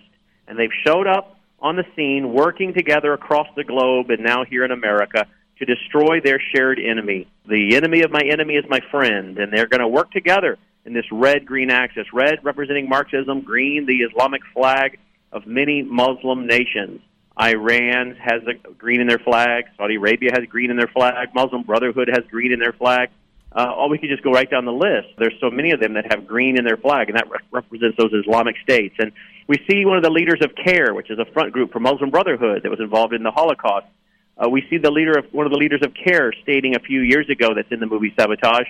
[0.47, 4.67] And they've showed up on the scene working together across the globe and now here
[4.67, 5.27] in America
[5.59, 7.27] to destroy their shared enemy.
[7.49, 10.93] The enemy of my enemy is my friend, and they're going to work together in
[10.93, 12.05] this red green axis.
[12.13, 14.99] Red representing Marxism, green, the Islamic flag
[15.33, 17.01] of many Muslim nations.
[17.41, 19.65] Iran has a green in their flag.
[19.79, 21.29] Saudi Arabia has green in their flag.
[21.35, 23.09] Muslim Brotherhood has green in their flag.
[23.55, 25.09] Uh, or we could just go right down the list.
[25.17, 27.97] There's so many of them that have green in their flag, and that re- represents
[27.97, 28.97] those Islamic states.
[28.99, 29.13] And
[29.47, 32.11] we see one of the leaders of CAIR, which is a front group for Muslim
[32.11, 33.87] Brotherhood that was involved in the Holocaust.
[34.37, 37.01] Uh, we see the leader of one of the leaders of CAIR stating a few
[37.01, 38.67] years ago that's in the movie Sabotage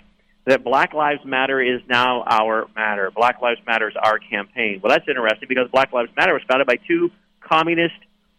[0.47, 3.11] that Black Lives Matter is now our matter.
[3.11, 4.81] Black Lives Matter is our campaign.
[4.83, 7.11] Well, that's interesting because Black Lives Matter was founded by two
[7.41, 7.95] communist,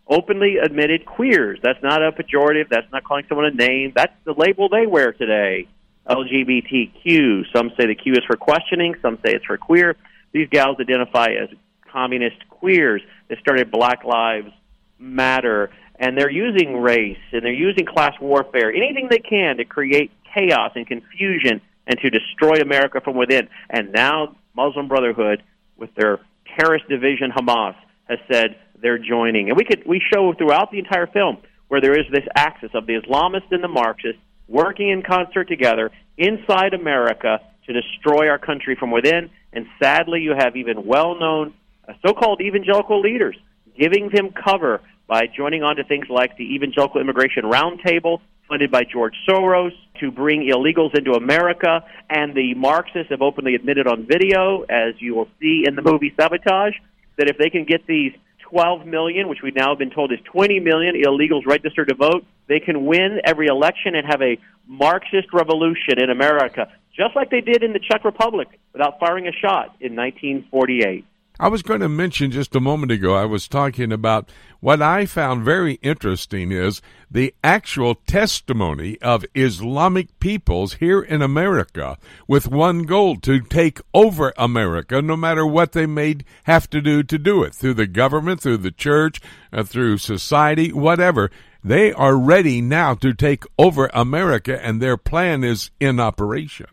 [0.08, 1.60] openly admitted queers.
[1.64, 2.70] That's not a pejorative.
[2.70, 3.94] That's not calling someone a name.
[3.96, 5.68] That's the label they wear today.
[6.08, 7.46] LGBTQ.
[7.56, 8.96] Some say the Q is for questioning.
[9.02, 9.96] Some say it's for queer.
[10.32, 11.50] These gals identify as
[11.92, 14.52] communist queers that started Black Lives
[15.00, 15.72] Matter.
[15.98, 20.72] And they're using race and they're using class warfare, anything they can to create chaos
[20.76, 23.48] and confusion and to destroy America from within.
[23.70, 25.44] And now Muslim Brotherhood,
[25.78, 26.20] with their
[26.58, 27.76] terrorist division Hamas,
[28.10, 29.50] has said they're joining.
[29.50, 31.38] And we could we show throughout the entire film
[31.68, 35.92] where there is this axis of the Islamists and the Marxists working in concert together
[36.18, 39.30] inside America to destroy our country from within.
[39.54, 41.54] And sadly, you have even well-known
[41.88, 43.38] uh, so-called evangelical leaders
[43.78, 48.84] giving them cover by joining on to things like the Evangelical Immigration Roundtable funded by
[48.84, 51.84] George Soros to bring illegals into America.
[52.10, 56.14] And the Marxists have openly admitted on video, as you will see in the movie
[56.20, 56.74] Sabotage,
[57.18, 58.14] that if they can get these
[58.50, 62.60] 12 million, which we've now been told is 20 million illegals registered to vote, they
[62.60, 64.38] can win every election and have a
[64.68, 69.32] Marxist revolution in America, just like they did in the Czech Republic without firing a
[69.32, 71.06] shot in 1948.
[71.38, 74.30] I was going to mention just a moment ago, I was talking about
[74.62, 76.82] what I found very interesting is
[77.12, 84.34] the actual testimony of Islamic peoples here in America with one goal to take over
[84.38, 88.40] America, no matter what they may have to do to do it through the government,
[88.42, 89.20] through the church,
[89.52, 91.30] uh, through society, whatever.
[91.62, 96.68] They are ready now to take over America, and their plan is in operation.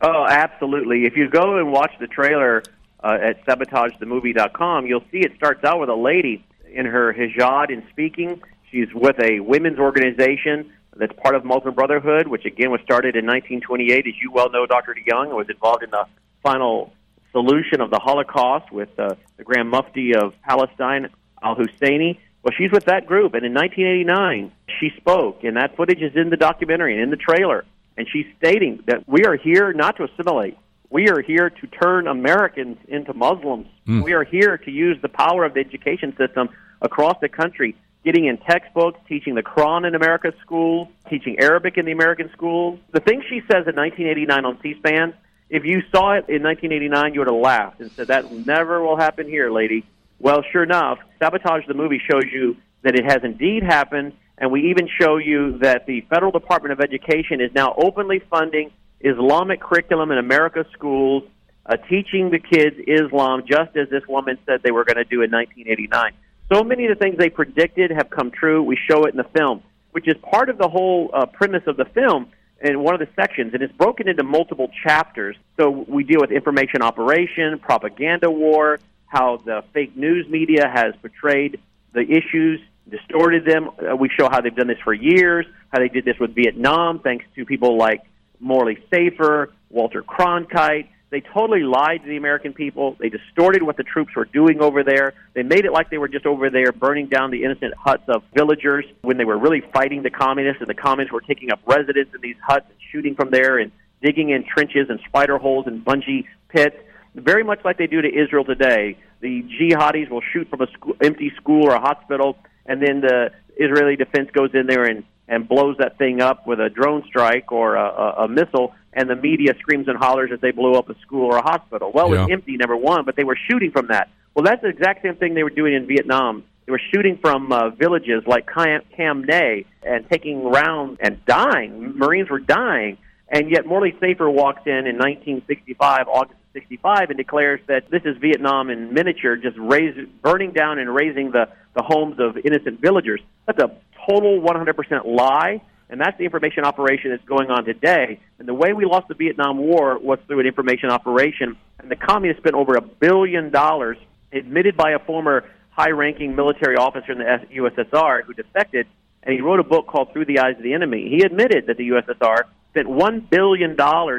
[0.00, 1.06] Oh, absolutely.
[1.06, 2.62] If you go and watch the trailer,
[3.06, 7.84] uh, at sabotagethemovie.com, you'll see it starts out with a lady in her hijab and
[7.90, 8.42] speaking.
[8.70, 13.24] She's with a women's organization that's part of Muslim Brotherhood, which again was started in
[13.24, 14.06] 1928.
[14.08, 14.94] As you well know, Dr.
[14.94, 16.04] DeYoung was involved in the
[16.42, 16.92] final
[17.30, 21.08] solution of the Holocaust with uh, the Grand Mufti of Palestine,
[21.42, 22.18] Al Husseini.
[22.42, 24.50] Well, she's with that group, and in 1989,
[24.80, 27.64] she spoke, and that footage is in the documentary and in the trailer.
[27.96, 30.56] And she's stating that we are here not to assimilate,
[30.90, 33.66] we are here to turn Americans into Muslims.
[33.86, 34.04] Mm.
[34.04, 36.48] We are here to use the power of the education system
[36.80, 41.86] across the country, getting in textbooks, teaching the Quran in America's schools, teaching Arabic in
[41.86, 42.78] the American schools.
[42.92, 45.14] The thing she says in 1989 on C-SPAN,
[45.48, 48.96] if you saw it in 1989, you would have laughed and said, that never will
[48.96, 49.84] happen here, lady.
[50.18, 54.70] Well, sure enough, Sabotage the movie shows you that it has indeed happened, and we
[54.70, 58.70] even show you that the Federal Department of Education is now openly funding
[59.00, 61.24] Islamic curriculum in America's schools,
[61.66, 65.22] uh, teaching the kids Islam just as this woman said they were going to do
[65.22, 66.12] in 1989.
[66.52, 68.62] So many of the things they predicted have come true.
[68.62, 71.76] We show it in the film, which is part of the whole uh, premise of
[71.76, 72.28] the film
[72.62, 75.36] in one of the sections, and it's broken into multiple chapters.
[75.58, 81.60] So we deal with information operation, propaganda war, how the fake news media has portrayed
[81.92, 83.70] the issues, distorted them.
[83.78, 87.00] Uh, we show how they've done this for years, how they did this with Vietnam,
[87.00, 88.02] thanks to people like
[88.40, 90.88] Morley Safer, Walter Cronkite.
[91.10, 92.96] They totally lied to the American people.
[92.98, 95.14] They distorted what the troops were doing over there.
[95.34, 98.22] They made it like they were just over there burning down the innocent huts of
[98.34, 102.08] villagers when they were really fighting the communists, and the communists were taking up residence
[102.12, 103.70] in these huts and shooting from there and
[104.02, 106.76] digging in trenches and spider holes and punji pits.
[107.14, 108.98] Very much like they do to Israel today.
[109.20, 110.66] The jihadis will shoot from a
[111.02, 115.48] empty school or a hospital, and then the Israeli defense goes in there and and
[115.48, 119.16] blows that thing up with a drone strike or a, a, a missile, and the
[119.16, 121.90] media screams and hollers that they blew up a school or a hospital.
[121.92, 122.16] Well, yeah.
[122.16, 124.08] it was empty, number one, but they were shooting from that.
[124.34, 127.50] Well, that's the exact same thing they were doing in Vietnam They were shooting from
[127.52, 131.96] uh, villages like Cam, Cam Ne and taking rounds and dying.
[131.96, 132.98] Marines were dying.
[133.28, 138.16] And yet Morley Safer walks in in 1965, August 65, and declares that this is
[138.16, 143.20] Vietnam in miniature, just raise, burning down and razing the, the homes of innocent villagers.
[143.46, 143.76] That's a
[144.08, 145.60] total 100% lie.
[145.88, 148.18] And that's the information operation that's going on today.
[148.38, 151.56] And the way we lost the Vietnam War was through an information operation.
[151.78, 153.96] And the communists spent over a billion dollars,
[154.32, 158.86] admitted by a former high ranking military officer in the USSR who defected.
[159.22, 161.08] And he wrote a book called Through the Eyes of the Enemy.
[161.08, 163.76] He admitted that the USSR spent $1 billion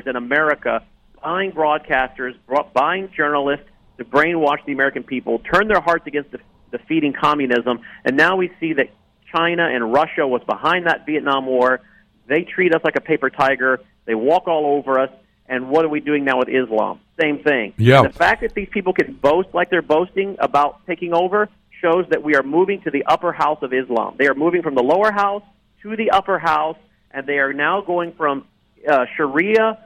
[0.07, 0.83] in America
[1.21, 2.35] buying broadcasters,
[2.73, 3.65] buying journalists
[3.97, 6.39] to brainwash the American people, turn their hearts against de-
[6.71, 7.79] defeating communism.
[8.05, 8.89] And now we see that
[9.33, 11.81] China and Russia was behind that Vietnam War.
[12.27, 13.79] They treat us like a paper tiger.
[14.05, 15.09] They walk all over us.
[15.49, 16.99] And what are we doing now with Islam?
[17.19, 17.73] Same thing.
[17.77, 18.03] Yeah.
[18.03, 21.49] The fact that these people can boast like they're boasting about taking over
[21.81, 24.15] shows that we are moving to the upper house of Islam.
[24.17, 25.43] They are moving from the lower house
[25.83, 26.77] to the upper house,
[27.11, 28.45] and they are now going from
[28.87, 29.79] uh, Sharia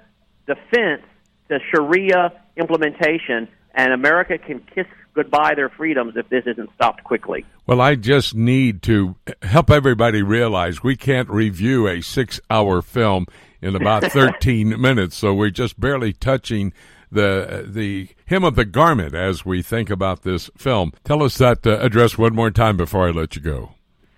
[0.48, 1.04] defense
[1.52, 3.48] to Sharia implementation.
[3.74, 7.44] And America can kiss goodbye their freedoms if this isn't stopped quickly.
[7.66, 13.28] Well, I just need to help everybody realize we can't review a six hour film
[13.62, 16.74] in about 13 minutes, so we're just barely touching
[17.12, 20.94] the the hem of the garment as we think about this film.
[21.04, 23.72] Tell us that uh, address one more time before I let you go.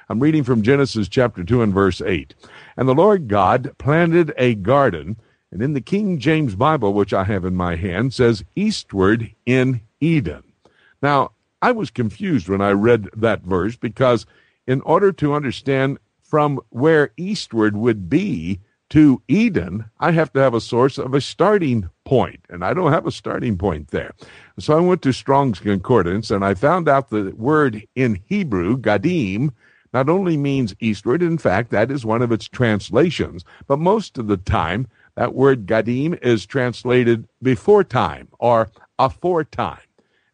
[0.09, 2.35] I'm reading from Genesis chapter 2 and verse 8.
[2.77, 5.17] And the Lord God planted a garden,
[5.51, 9.81] and in the King James Bible, which I have in my hand, says eastward in
[10.01, 10.43] Eden.
[11.01, 11.33] Now,
[11.63, 14.27] I was confused when I read that verse because
[14.67, 15.99] in order to understand
[16.35, 18.59] from where eastward would be
[18.91, 22.91] to Eden, I have to have a source of a starting point, and I don't
[22.91, 24.11] have a starting point there.
[24.59, 29.53] So I went to Strong's Concordance and I found out the word in Hebrew, gadim,
[29.93, 34.27] not only means eastward, in fact, that is one of its translations, but most of
[34.27, 39.79] the time, that word gadim is translated before time or aforetime.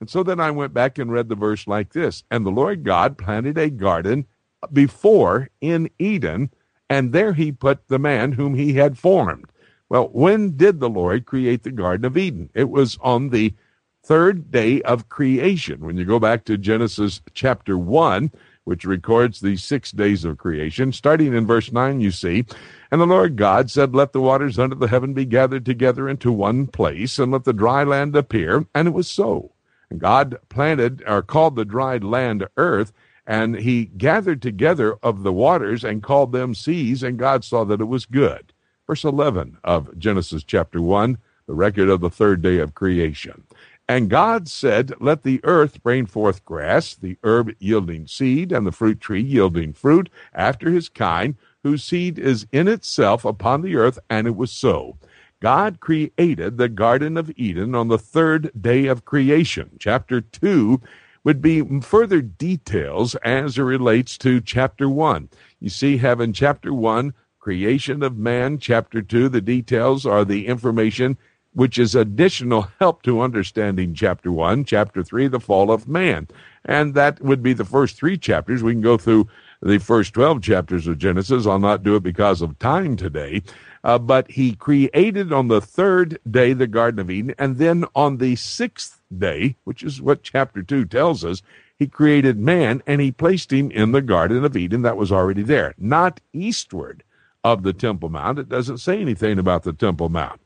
[0.00, 2.84] And so then I went back and read the verse like this And the Lord
[2.84, 4.24] God planted a garden
[4.72, 6.50] before in Eden,
[6.88, 9.46] and there he put the man whom he had formed.
[9.88, 12.50] Well, when did the Lord create the Garden of Eden?
[12.54, 13.54] It was on the
[14.02, 15.80] third day of creation.
[15.80, 18.30] When you go back to Genesis chapter 1,
[18.64, 22.44] which records the six days of creation, starting in verse 9, you see,
[22.90, 26.30] And the Lord God said, Let the waters under the heaven be gathered together into
[26.32, 28.66] one place, and let the dry land appear.
[28.74, 29.52] And it was so.
[29.90, 32.92] And God planted, or called the dry land earth,
[33.30, 37.80] and he gathered together of the waters and called them seas, and God saw that
[37.80, 38.52] it was good.
[38.88, 41.16] Verse 11 of Genesis chapter 1,
[41.46, 43.44] the record of the third day of creation.
[43.88, 48.72] And God said, Let the earth bring forth grass, the herb yielding seed, and the
[48.72, 54.00] fruit tree yielding fruit after his kind, whose seed is in itself upon the earth,
[54.10, 54.98] and it was so.
[55.38, 59.70] God created the Garden of Eden on the third day of creation.
[59.78, 60.80] Chapter 2
[61.24, 65.28] would be further details as it relates to chapter 1.
[65.60, 71.18] You see, having chapter 1, creation of man, chapter 2, the details are the information
[71.52, 76.28] which is additional help to understanding chapter 1, chapter 3, the fall of man.
[76.64, 78.62] And that would be the first three chapters.
[78.62, 79.28] We can go through
[79.60, 81.46] the first 12 chapters of Genesis.
[81.46, 83.42] I'll not do it because of time today.
[83.82, 88.18] Uh, but he created on the third day the Garden of Eden, and then on
[88.18, 91.42] the sixth day, which is what chapter 2 tells us,
[91.78, 95.42] he created man and he placed him in the Garden of Eden that was already
[95.42, 97.02] there, not eastward
[97.42, 98.38] of the Temple Mount.
[98.38, 100.40] It doesn't say anything about the Temple Mount.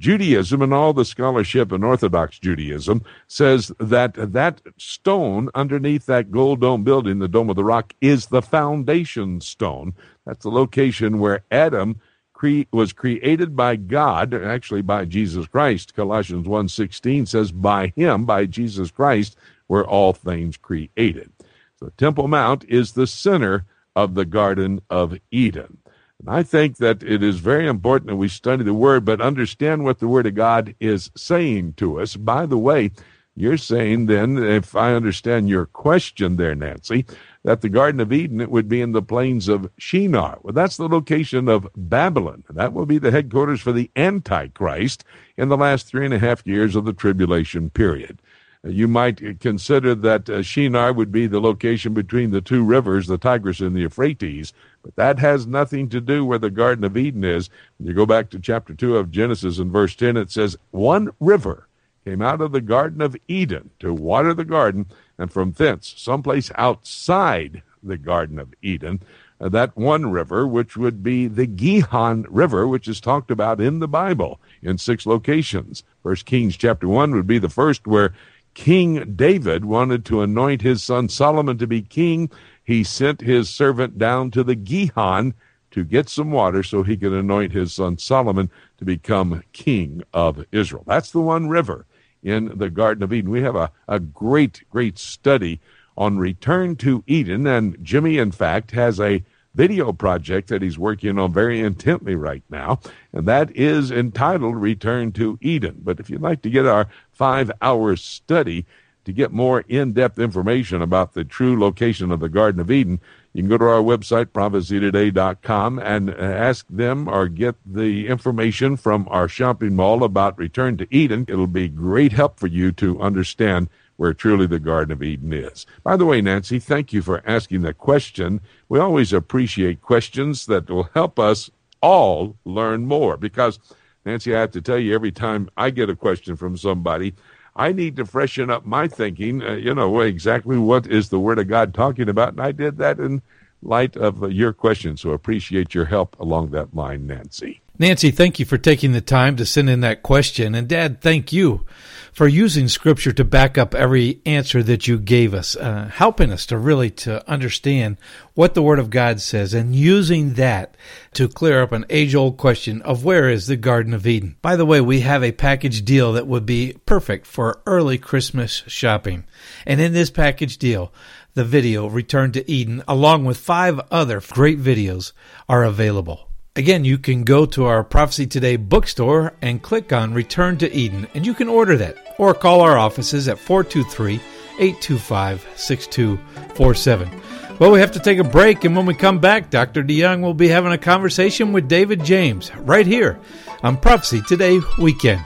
[0.00, 6.62] Judaism and all the scholarship in Orthodox Judaism says that that stone underneath that gold
[6.62, 9.92] dome building, the Dome of the Rock, is the foundation stone.
[10.24, 12.00] That's the location where Adam
[12.40, 15.94] cre- was created by God, actually by Jesus Christ.
[15.94, 19.36] Colossians 1.16 says, by him, by Jesus Christ,
[19.68, 21.30] were all things created.
[21.78, 25.78] So Temple Mount is the center of the Garden of Eden.
[26.18, 29.84] And I think that it is very important that we study the Word, but understand
[29.84, 32.16] what the Word of God is saying to us.
[32.16, 32.90] By the way,
[33.36, 37.04] you're saying then, if I understand your question there, Nancy,
[37.44, 40.38] that the Garden of Eden it would be in the plains of Shinar.
[40.42, 42.44] Well, that's the location of Babylon.
[42.50, 45.04] That will be the headquarters for the Antichrist
[45.36, 48.20] in the last three and a half years of the tribulation period.
[48.62, 53.16] You might consider that uh, Shinar would be the location between the two rivers, the
[53.16, 57.24] Tigris and the Euphrates, but that has nothing to do where the Garden of Eden
[57.24, 57.48] is.
[57.78, 61.68] You go back to chapter 2 of Genesis in verse 10, it says, One river
[62.04, 64.86] came out of the Garden of Eden to water the garden,
[65.20, 69.02] and from thence, someplace outside the Garden of Eden,
[69.38, 73.80] uh, that one river, which would be the Gihon River, which is talked about in
[73.80, 75.82] the Bible in six locations.
[76.02, 78.14] First Kings chapter 1 would be the first where
[78.54, 82.30] King David wanted to anoint his son Solomon to be king,
[82.64, 85.34] he sent his servant down to the Gihon
[85.70, 90.46] to get some water so he could anoint his son Solomon to become king of
[90.50, 90.84] Israel.
[90.86, 91.84] That's the one river
[92.22, 93.30] in the Garden of Eden.
[93.30, 95.60] We have a, a great, great study
[95.96, 99.22] on return to Eden, and Jimmy, in fact, has a
[99.54, 102.80] video project that he's working on very intently right now,
[103.12, 105.80] and that is entitled Return to Eden.
[105.82, 108.64] But if you'd like to get our five hour study
[109.04, 113.00] to get more in depth information about the true location of the Garden of Eden,
[113.32, 119.06] you can go to our website, prophecytoday.com, and ask them or get the information from
[119.08, 121.26] our shopping mall about Return to Eden.
[121.28, 125.66] It'll be great help for you to understand where truly the Garden of Eden is.
[125.84, 128.40] By the way, Nancy, thank you for asking the question.
[128.68, 131.50] We always appreciate questions that will help us
[131.82, 133.58] all learn more because,
[134.04, 137.14] Nancy, I have to tell you, every time I get a question from somebody,
[137.56, 141.38] I need to freshen up my thinking, uh, you know, exactly what is the Word
[141.38, 142.30] of God talking about.
[142.30, 143.22] And I did that in
[143.62, 144.96] light of your question.
[144.96, 147.60] So appreciate your help along that line, Nancy.
[147.80, 150.54] Nancy, thank you for taking the time to send in that question.
[150.54, 151.64] And Dad, thank you
[152.12, 156.44] for using scripture to back up every answer that you gave us, uh, helping us
[156.44, 157.96] to really to understand
[158.34, 160.76] what the word of God says and using that
[161.14, 164.36] to clear up an age old question of where is the Garden of Eden.
[164.42, 168.62] By the way, we have a package deal that would be perfect for early Christmas
[168.66, 169.24] shopping.
[169.64, 170.92] And in this package deal,
[171.34, 175.12] the video Return to Eden, along with five other great videos,
[175.48, 176.28] are available.
[176.56, 181.06] Again, you can go to our Prophecy Today bookstore and click on Return to Eden,
[181.14, 181.96] and you can order that.
[182.18, 184.14] Or call our offices at 423
[184.58, 187.20] 825 6247.
[187.60, 189.84] Well, we have to take a break, and when we come back, Dr.
[189.84, 193.18] DeYoung will be having a conversation with David James right here
[193.62, 195.24] on Prophecy Today Weekend.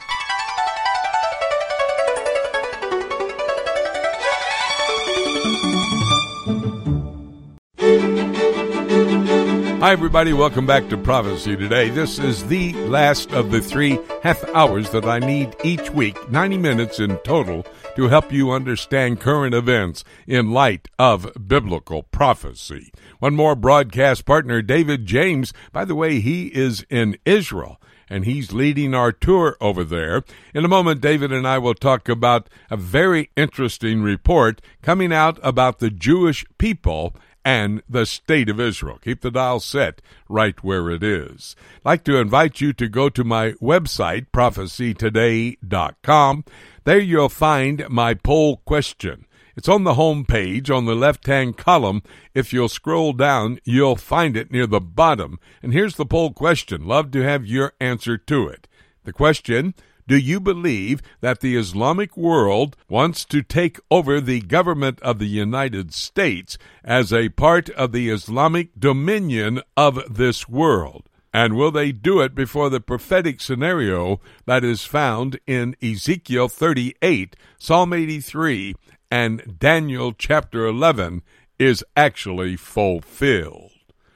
[9.84, 10.32] Hi, everybody.
[10.32, 11.90] Welcome back to Prophecy Today.
[11.90, 16.56] This is the last of the three half hours that I need each week, 90
[16.56, 22.94] minutes in total, to help you understand current events in light of biblical prophecy.
[23.18, 25.52] One more broadcast partner, David James.
[25.70, 27.78] By the way, he is in Israel
[28.08, 30.24] and he's leading our tour over there.
[30.54, 35.38] In a moment, David and I will talk about a very interesting report coming out
[35.42, 37.14] about the Jewish people
[37.44, 38.98] and the state of Israel.
[39.02, 41.54] Keep the dial set right where it is.
[41.76, 46.44] I'd like to invite you to go to my website, prophecytoday.com.
[46.84, 49.26] There you'll find my poll question.
[49.56, 52.02] It's on the home page on the left hand column.
[52.34, 55.38] If you'll scroll down, you'll find it near the bottom.
[55.62, 56.86] And here's the poll question.
[56.86, 58.66] Love to have your answer to it.
[59.04, 59.74] The question
[60.06, 65.26] do you believe that the Islamic world wants to take over the government of the
[65.26, 71.08] United States as a part of the Islamic dominion of this world?
[71.32, 77.34] And will they do it before the prophetic scenario that is found in Ezekiel 38,
[77.58, 78.76] Psalm 83,
[79.10, 81.22] and Daniel chapter 11
[81.58, 83.73] is actually fulfilled?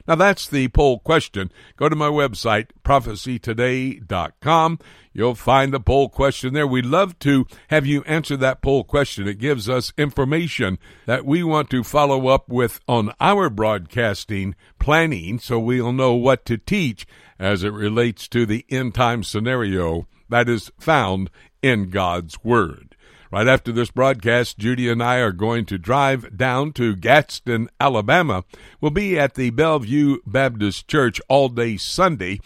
[0.09, 1.51] Now, that's the poll question.
[1.77, 4.79] Go to my website, prophecytoday.com.
[5.13, 6.65] You'll find the poll question there.
[6.65, 9.27] We'd love to have you answer that poll question.
[9.27, 15.37] It gives us information that we want to follow up with on our broadcasting planning
[15.37, 17.05] so we'll know what to teach
[17.37, 21.29] as it relates to the end time scenario that is found
[21.61, 22.88] in God's Word.
[23.31, 28.43] Right after this broadcast, Judy and I are going to drive down to Gadsden, Alabama.
[28.81, 32.39] We'll be at the Bellevue Baptist Church all day Sunday.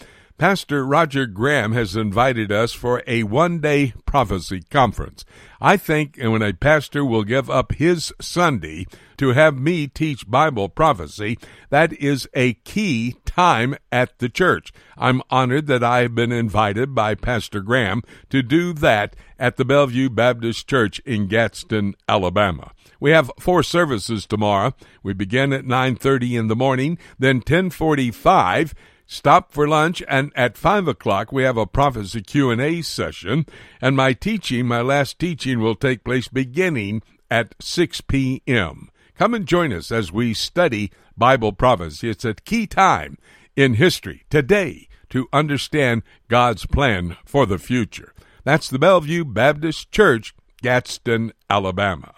[0.43, 5.23] Pastor Roger Graham has invited us for a one day prophecy conference.
[5.61, 8.85] I think when a pastor will give up his Sunday
[9.15, 11.39] to have me teach Bible prophecy,
[11.69, 14.73] that is a key time at the church.
[14.97, 19.63] I'm honored that I have been invited by Pastor Graham to do that at the
[19.63, 22.73] Bellevue Baptist Church in Gadsden, Alabama.
[22.99, 24.73] We have four services tomorrow.
[25.03, 28.73] We begin at 9:30 in the morning, then 10:45
[29.13, 33.45] Stop for lunch, and at five o'clock we have a prophecy Q and A session.
[33.79, 38.89] And my teaching, my last teaching, will take place beginning at six p.m.
[39.15, 42.09] Come and join us as we study Bible prophecy.
[42.09, 43.19] It's a key time
[43.55, 48.15] in history today to understand God's plan for the future.
[48.43, 50.33] That's the Bellevue Baptist Church,
[50.63, 52.15] Gadsden, Alabama.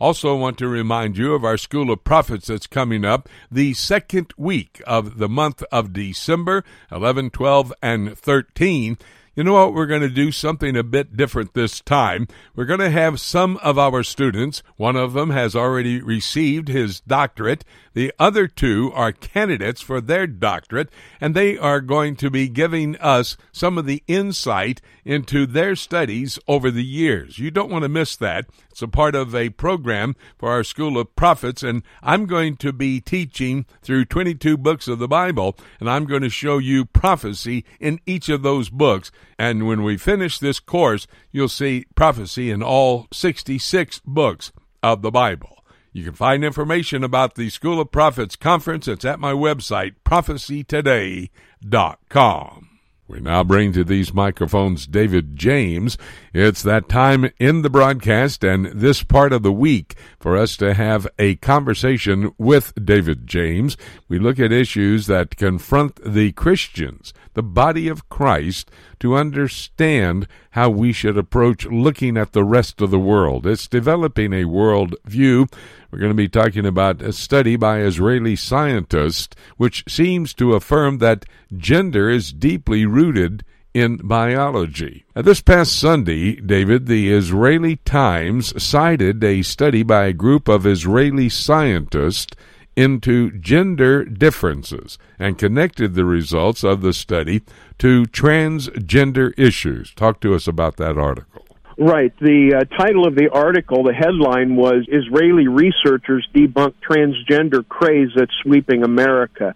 [0.00, 4.32] Also, want to remind you of our School of Prophets that's coming up the second
[4.38, 8.96] week of the month of December 11, 12, and 13
[9.36, 9.74] you know what?
[9.74, 12.26] We're going to do something a bit different this time.
[12.54, 17.00] We're going to have some of our students, one of them has already received his
[17.00, 22.48] doctorate, the other two are candidates for their doctorate, and they are going to be
[22.48, 27.38] giving us some of the insight into their studies over the years.
[27.38, 28.46] You don't want to miss that.
[28.70, 32.72] It's a part of a program for our School of Prophets, and I'm going to
[32.72, 37.64] be teaching through 22 books of the Bible, and I'm going to show you prophecy
[37.80, 39.10] in each of those books.
[39.38, 45.10] And when we finish this course, you'll see prophecy in all 66 books of the
[45.10, 45.59] Bible.
[45.92, 48.86] You can find information about the School of Prophets conference.
[48.86, 52.68] It's at my website, prophecytoday.com.
[53.08, 55.98] We now bring to these microphones David James.
[56.32, 60.74] It's that time in the broadcast and this part of the week for us to
[60.74, 63.76] have a conversation with David James.
[64.08, 68.70] We look at issues that confront the Christians, the body of Christ,
[69.00, 73.44] to understand how we should approach looking at the rest of the world.
[73.44, 75.48] It's developing a world view
[75.90, 80.98] we're going to be talking about a study by Israeli scientists which seems to affirm
[80.98, 81.26] that
[81.56, 85.04] gender is deeply rooted in biology.
[85.14, 90.66] Now, this past Sunday, David, the Israeli Times cited a study by a group of
[90.66, 92.36] Israeli scientists
[92.76, 97.42] into gender differences and connected the results of the study
[97.78, 99.92] to transgender issues.
[99.94, 101.39] Talk to us about that article.
[101.82, 102.12] Right.
[102.20, 108.30] The uh, title of the article, the headline was Israeli Researchers Debunk Transgender Craze That's
[108.42, 109.54] Sweeping America.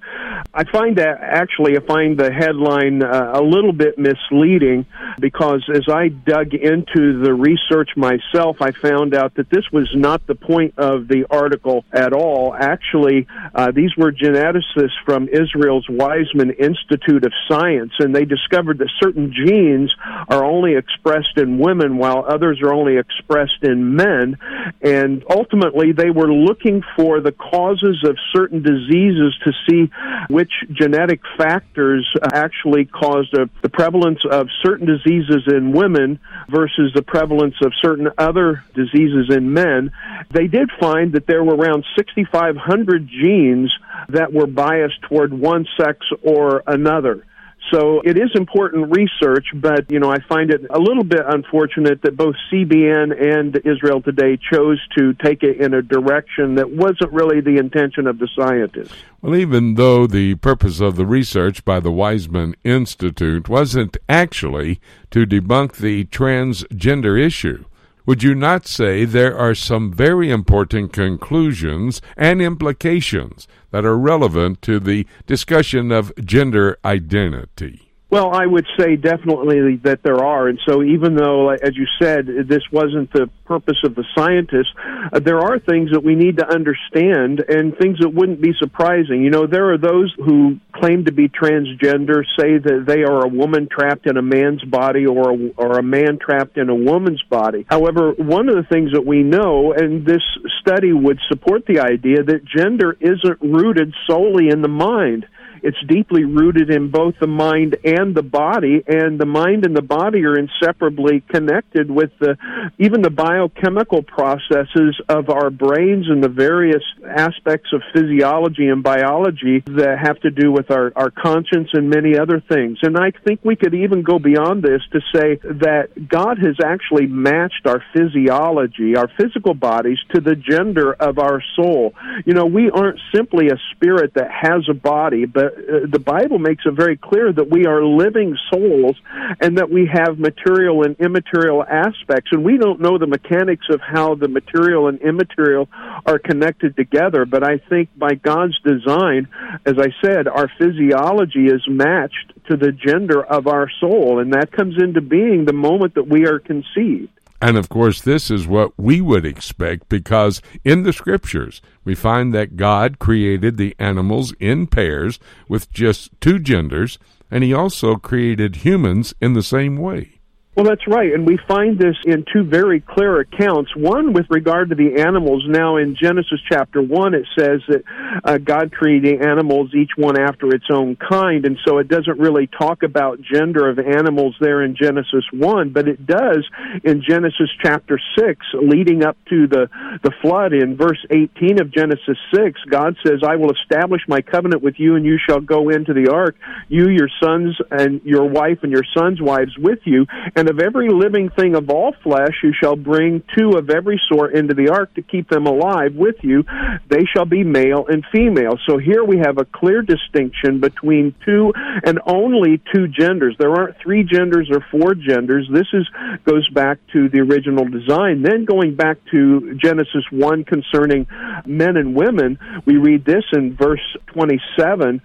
[0.55, 4.87] I find that actually, I find the headline uh, a little bit misleading
[5.21, 10.27] because as I dug into the research myself, I found out that this was not
[10.27, 12.55] the point of the article at all.
[12.55, 18.89] Actually, uh, these were geneticists from Israel's Weizmann Institute of Science, and they discovered that
[18.99, 19.95] certain genes
[20.31, 24.39] are only expressed in women while others are only expressed in men.
[24.83, 29.91] And ultimately, they were looking for the causes of certain diseases to see
[30.29, 36.93] which genetic factors uh, actually caused a, the prevalence of certain diseases in women versus
[36.95, 39.91] the prevalence of certain other diseases in men.
[40.31, 43.73] They did find that there were around 6,500 genes
[44.09, 47.25] that were biased toward one sex or another.
[47.73, 52.03] So it is important research, but you know I find it a little bit unfortunate
[52.03, 57.13] that both CBN and Israel Today chose to take it in a direction that wasn't
[57.13, 58.95] really the intention of the scientists.
[59.23, 65.25] Well, even though the purpose of the research by the Weizmann Institute wasn't actually to
[65.25, 67.65] debunk the transgender issue,
[68.07, 74.61] would you not say there are some very important conclusions and implications that are relevant
[74.63, 77.94] to the discussion of gender identity?
[78.15, 80.47] Well, I would say definitely that there are.
[80.47, 84.71] And so, even though, as you said, this wasn't the purpose of the scientists,
[85.13, 89.25] uh, there are things that we need to understand and things that wouldn't be surprising.
[89.25, 93.29] You know, there are those who claim to be transgender, say that they are a
[93.29, 97.23] woman trapped in a man's body or a, or a man trapped in a woman's
[97.29, 97.67] body.
[97.69, 100.23] However, one of the things that we know, and this
[100.61, 105.27] study would support the idea, that gender isn't rooted solely in the mind.
[105.65, 109.81] It's deeply rooted in both the mind and the body, and the mind and the
[109.81, 112.37] body are inseparably connected with the
[112.79, 119.63] even the biochemical processes of our brains and the various aspects of physiology and biology
[119.67, 122.77] that have to do with our, our conscience and many other things.
[122.83, 127.07] And I think we could even go beyond this to say that God has actually
[127.07, 131.95] matched our physiology, our physical bodies, to the gender of our soul.
[132.27, 136.39] You know, we aren't simply a spirit that has a body, but uh, the Bible
[136.39, 138.97] makes it very clear that we are living souls
[139.41, 142.31] and that we have material and immaterial aspects.
[142.33, 145.69] And we don't know the mechanics of how the material and immaterial
[146.07, 147.25] are connected together.
[147.25, 149.29] But I think by God's design,
[149.65, 154.21] as I said, our physiology is matched to the gender of our soul.
[154.21, 157.11] And that comes into being the moment that we are conceived.
[157.45, 162.33] And of course, this is what we would expect because in the scriptures, we find
[162.33, 166.99] that God created the animals in pairs with just two genders,
[167.31, 170.21] and He also created humans in the same way.
[170.57, 171.13] Well, that's right.
[171.13, 173.75] And we find this in two very clear accounts.
[173.75, 175.43] One with regard to the animals.
[175.49, 177.83] Now, in Genesis chapter 1, it says that
[178.23, 181.45] uh, God created animals, each one after its own kind.
[181.45, 185.89] And so it doesn't really talk about gender of animals there in Genesis 1, but
[185.89, 186.49] it does
[186.85, 189.69] in Genesis chapter 6, leading up to the,
[190.05, 190.53] the flood.
[190.53, 194.95] In verse 18 of Genesis 6, God says, I will establish my covenant with you,
[194.95, 196.37] and you shall go into the ark,
[196.69, 200.07] you, your sons, and your wife, and your sons' wives with you.
[200.37, 203.99] And and of every living thing of all flesh you shall bring two of every
[204.13, 206.45] sort into the ark to keep them alive with you.
[206.91, 208.59] They shall be male and female.
[208.69, 213.37] So here we have a clear distinction between two and only two genders.
[213.39, 215.49] There aren't three genders or four genders.
[215.51, 215.89] This is
[216.25, 218.23] goes back to the original design.
[218.23, 221.07] Then going back to Genesis 1 concerning
[221.47, 225.01] men and women, we read this in verse 27.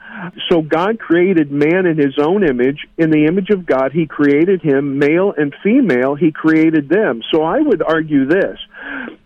[0.50, 2.88] So God created man in his own image.
[2.98, 7.22] In the image of God, he created him, male and female, he created them.
[7.32, 8.60] So I would argue this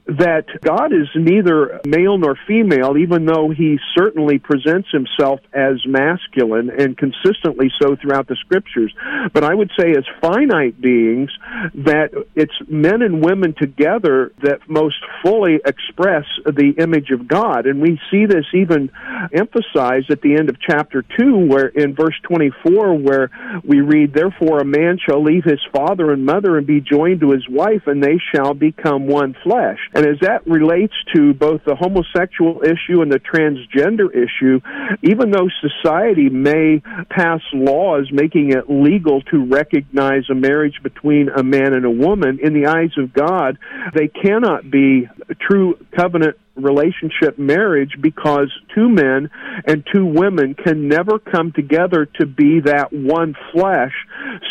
[0.06, 6.70] that God is neither male nor female, even though he certainly presents himself as masculine
[6.70, 8.94] and consistently so throughout the scriptures.
[9.32, 11.30] But I would say, as finite beings,
[11.76, 17.66] that it's men and women together that most fully express the image of God.
[17.66, 18.92] And we see this even
[19.32, 23.30] emphasized at the end of chapter 2, where in verse 24, where
[23.64, 27.32] we read, Therefore a man shall leave his father and mother and be joined to
[27.32, 29.80] his wife, and they shall become one flesh.
[29.94, 34.60] And as that relates to both the homosexual issue and the transgender issue,
[35.04, 41.44] even though society may pass laws making it legal to recognize a marriage between a
[41.44, 43.58] man and a woman, in the eyes of God,
[43.94, 45.08] they cannot be
[45.40, 49.30] true covenant relationship marriage because two men
[49.66, 53.94] and two women can never come together to be that one flesh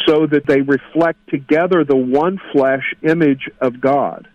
[0.06, 4.28] so that they reflect together the one flesh image of God.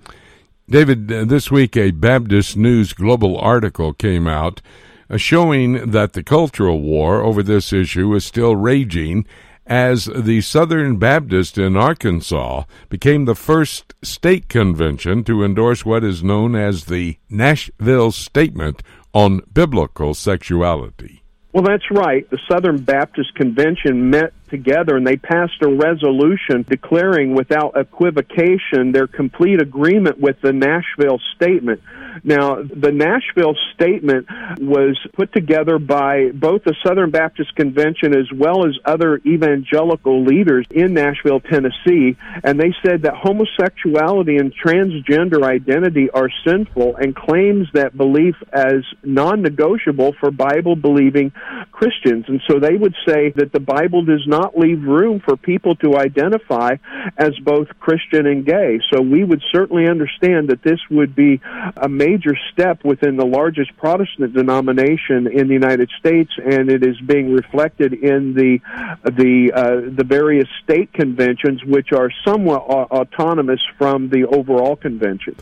[0.70, 4.62] David, uh, this week a Baptist News Global article came out
[5.10, 9.26] uh, showing that the cultural war over this issue is still raging
[9.66, 16.22] as the Southern Baptist in Arkansas became the first state convention to endorse what is
[16.22, 21.24] known as the Nashville Statement on Biblical Sexuality.
[21.54, 22.30] Well, that's right.
[22.30, 29.08] The Southern Baptist Convention met together and they passed a resolution declaring without equivocation their
[29.08, 31.82] complete agreement with the Nashville Statement.
[32.24, 34.28] Now, the Nashville Statement
[34.60, 40.66] was put together by both the Southern Baptist Convention as well as other evangelical leaders
[40.72, 47.68] in Nashville, Tennessee, and they said that homosexuality and transgender identity are sinful and claims
[47.74, 51.32] that belief as non negotiable for Bible believing
[51.72, 52.26] Christians.
[52.28, 55.98] And so they would say that the Bible does not leave room for people to
[55.98, 56.76] identify
[57.18, 58.80] as both Christian and gay.
[58.92, 61.42] So we would certainly understand that this would be
[61.76, 67.00] a major step within the largest Protestant denomination in the United States, and it is
[67.02, 68.60] being reflected in the
[69.04, 75.36] the uh, the various state conventions, which are somewhat autonomous from the overall convention.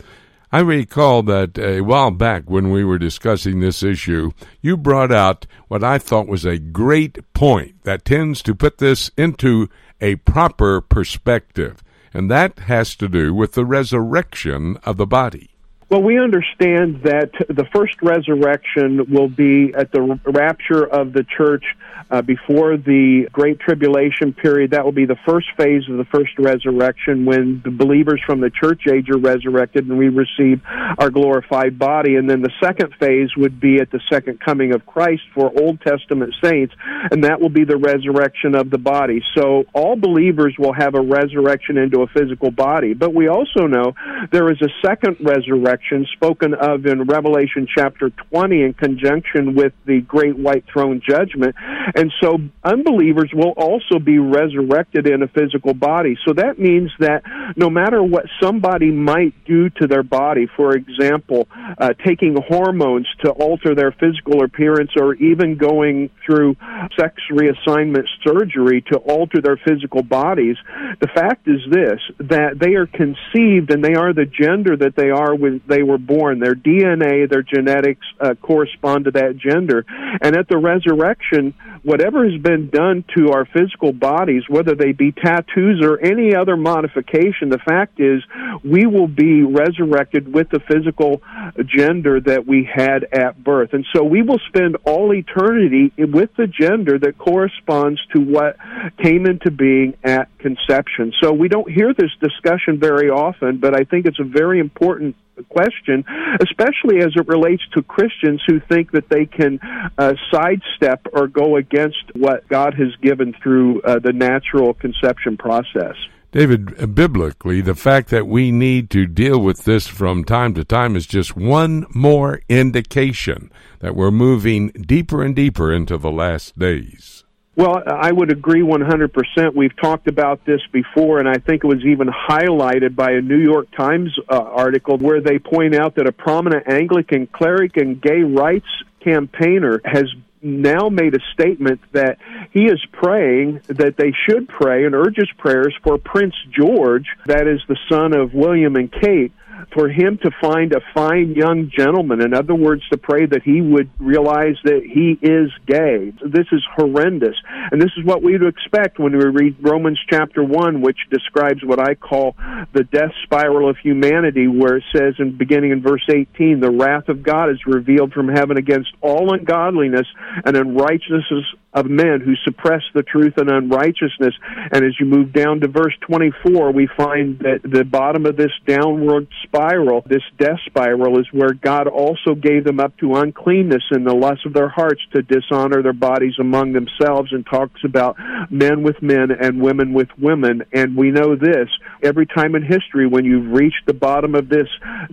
[0.52, 4.30] I recall that a while back when we were discussing this issue,
[4.60, 9.10] you brought out what I thought was a great point that tends to put this
[9.16, 9.68] into
[10.00, 11.82] a proper perspective,
[12.14, 15.50] and that has to do with the resurrection of the body.
[15.88, 21.64] Well, we understand that the first resurrection will be at the rapture of the church
[22.10, 24.70] uh, before the Great Tribulation period.
[24.70, 28.50] That will be the first phase of the first resurrection when the believers from the
[28.50, 30.60] church age are resurrected and we receive
[30.98, 32.16] our glorified body.
[32.16, 35.80] And then the second phase would be at the second coming of Christ for Old
[35.80, 36.74] Testament saints,
[37.10, 39.22] and that will be the resurrection of the body.
[39.36, 42.94] So all believers will have a resurrection into a physical body.
[42.94, 43.94] But we also know
[44.30, 50.00] there is a second resurrection spoken of in Revelation chapter 20 in conjunction with the
[50.00, 51.54] great white throne judgment.
[51.96, 56.18] And so unbelievers will also be resurrected in a physical body.
[56.26, 57.22] So that means that
[57.56, 63.30] no matter what somebody might do to their body, for example, uh, taking hormones to
[63.30, 66.56] alter their physical appearance or even going through
[67.00, 70.56] sex reassignment surgery to alter their physical bodies,
[71.00, 75.08] the fact is this, that they are conceived and they are the gender that they
[75.08, 76.40] are when they were born.
[76.40, 79.86] Their DNA, their genetics uh, correspond to that gender.
[80.20, 81.54] And at the resurrection,
[81.86, 86.56] whatever has been done to our physical bodies, whether they be tattoos or any other
[86.56, 88.24] modification, the fact is
[88.64, 91.22] we will be resurrected with the physical
[91.64, 93.72] gender that we had at birth.
[93.72, 98.56] And so we will spend all eternity with the gender that corresponds to what
[99.00, 101.12] came into being at conception.
[101.22, 105.14] So we don't hear this discussion very often, but I think it's a very important
[105.44, 106.04] question,
[106.40, 109.58] especially as it relates to Christians who think that they can
[109.98, 115.96] uh, sidestep or go against what God has given through uh, the natural conception process.
[116.32, 120.94] David, biblically, the fact that we need to deal with this from time to time
[120.94, 127.24] is just one more indication that we're moving deeper and deeper into the last days.
[127.56, 129.54] Well, I would agree 100%.
[129.54, 133.38] We've talked about this before, and I think it was even highlighted by a New
[133.38, 138.20] York Times uh, article where they point out that a prominent Anglican cleric and gay
[138.20, 138.66] rights
[139.02, 140.04] campaigner has
[140.42, 142.18] now made a statement that
[142.52, 147.60] he is praying that they should pray and urges prayers for Prince George, that is
[147.68, 149.32] the son of William and Kate,
[149.72, 152.20] for him to find a fine young gentleman.
[152.22, 156.12] In other words, to pray that he would realize that he is gay.
[156.24, 157.36] This is horrendous.
[157.70, 161.60] And this is what we would expect when we read Romans chapter 1, which describes
[161.64, 162.36] what I call
[162.72, 167.08] the death spiral of humanity, where it says, in beginning in verse 18, the wrath
[167.08, 170.06] of God is revealed from heaven against all ungodliness
[170.44, 171.44] and unrighteousness
[171.76, 174.34] of men who suppress the truth and unrighteousness.
[174.72, 178.52] And as you move down to verse 24, we find that the bottom of this
[178.66, 184.06] downward spiral, this death spiral, is where God also gave them up to uncleanness and
[184.06, 188.16] the lust of their hearts to dishonor their bodies among themselves and talks about
[188.50, 190.62] men with men and women with women.
[190.72, 191.68] And we know this
[192.02, 194.68] every time in history when you've reached the bottom of this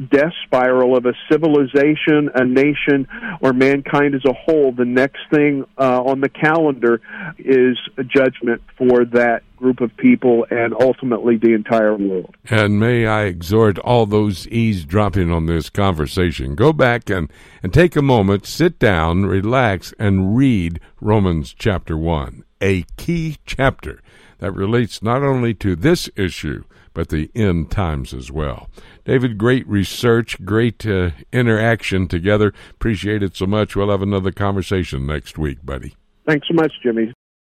[0.10, 3.06] death spiral of a civilization, a nation,
[3.42, 7.02] or mankind as a whole, the next thing uh, on the calendar calendar
[7.38, 12.36] is a judgment for that group of people and ultimately the entire world.
[12.50, 17.32] And may I exhort all those eavesdropping on this conversation, go back and,
[17.62, 24.02] and take a moment, sit down, relax, and read Romans chapter 1, a key chapter
[24.40, 28.70] that relates not only to this issue, but the end times as well.
[29.06, 32.54] David, great research, great uh, interaction together.
[32.72, 33.76] Appreciate it so much.
[33.76, 35.96] We'll have another conversation next week, buddy.
[36.26, 37.14] Thanks so much, Jimmy.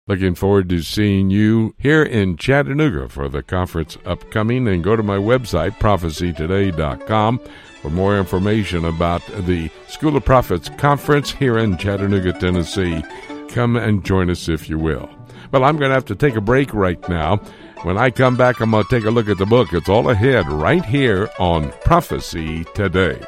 [0.08, 4.68] Looking forward to seeing you here in Chattanooga for the conference upcoming.
[4.68, 7.42] And go to my website, prophecytoday.com,
[7.82, 13.04] for more information about the School of Prophets conference here in Chattanooga, Tennessee.
[13.50, 15.10] Come and join us if you will.
[15.52, 17.38] Well, I'm going to have to take a break right now.
[17.84, 19.74] When I come back, I'm going to take a look at the book.
[19.74, 23.22] It's all ahead right here on Prophecy Today.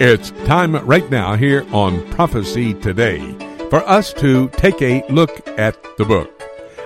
[0.00, 3.18] It's time right now here on Prophecy Today
[3.68, 6.40] for us to take a look at the book.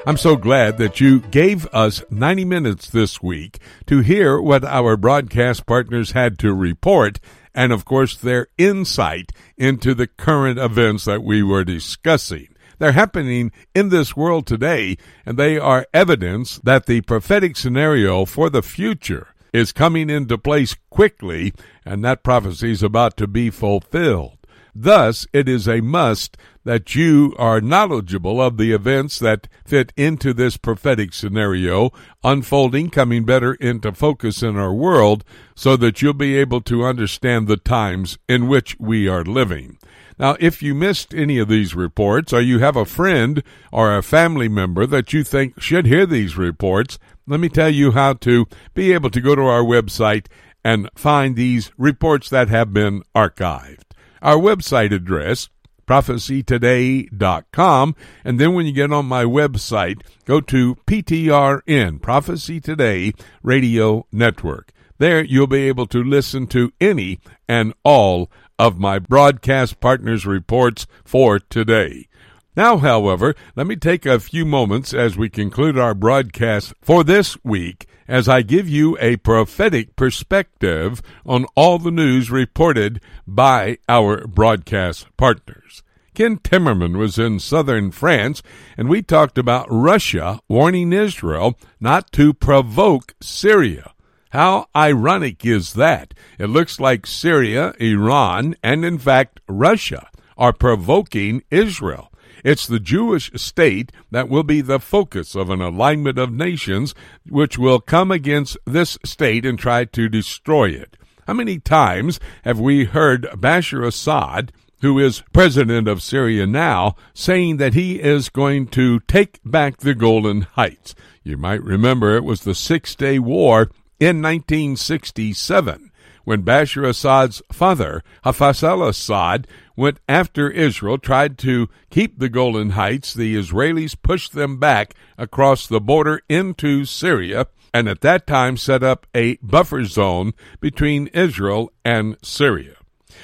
[0.07, 4.97] I'm so glad that you gave us 90 minutes this week to hear what our
[4.97, 7.21] broadcast partners had to report
[7.55, 12.49] and, of course, their insight into the current events that we were discussing.
[12.79, 18.49] They're happening in this world today, and they are evidence that the prophetic scenario for
[18.49, 21.53] the future is coming into place quickly,
[21.85, 24.39] and that prophecy is about to be fulfilled.
[24.75, 30.33] Thus, it is a must that you are knowledgeable of the events that fit into
[30.33, 31.91] this prophetic scenario
[32.25, 37.49] unfolding, coming better into focus in our world, so that you'll be able to understand
[37.49, 39.77] the times in which we are living.
[40.19, 43.43] Now, if you missed any of these reports, or you have a friend
[43.73, 47.93] or a family member that you think should hear these reports, let me tell you
[47.93, 50.27] how to be able to go to our website
[50.65, 53.85] and find these reports that have been archived.
[54.21, 55.49] Our website address,
[55.87, 63.13] prophecytoday.com, and then when you get on my website, go to PTRN, Prophecy Today
[63.43, 64.71] Radio Network.
[64.99, 67.19] There you'll be able to listen to any
[67.49, 72.07] and all of my broadcast partners' reports for today.
[72.55, 77.43] Now, however, let me take a few moments as we conclude our broadcast for this
[77.43, 84.27] week as I give you a prophetic perspective on all the news reported by our
[84.27, 85.83] broadcast partners.
[86.15, 88.43] Ken Timmerman was in southern France,
[88.77, 93.95] and we talked about Russia warning Israel not to provoke Syria.
[94.29, 96.13] How ironic is that?
[96.39, 102.12] It looks like Syria, Iran, and in fact Russia are provoking Israel.
[102.43, 106.95] It's the Jewish state that will be the focus of an alignment of nations
[107.29, 110.97] which will come against this state and try to destroy it.
[111.27, 117.59] How many times have we heard Bashar Assad, who is president of Syria now, saying
[117.59, 120.97] that he is going to take back the Golan Heights?
[121.23, 123.71] You might remember it was the Six Day War
[124.01, 125.93] in 1967
[126.25, 129.47] when Bashar Assad's father, Hafez al Assad,
[129.77, 133.15] went after Israel, tried to keep the Golan Heights.
[133.15, 138.83] The Israelis pushed them back across the border into Syria, and at that time set
[138.83, 142.75] up a buffer zone between Israel and Syria.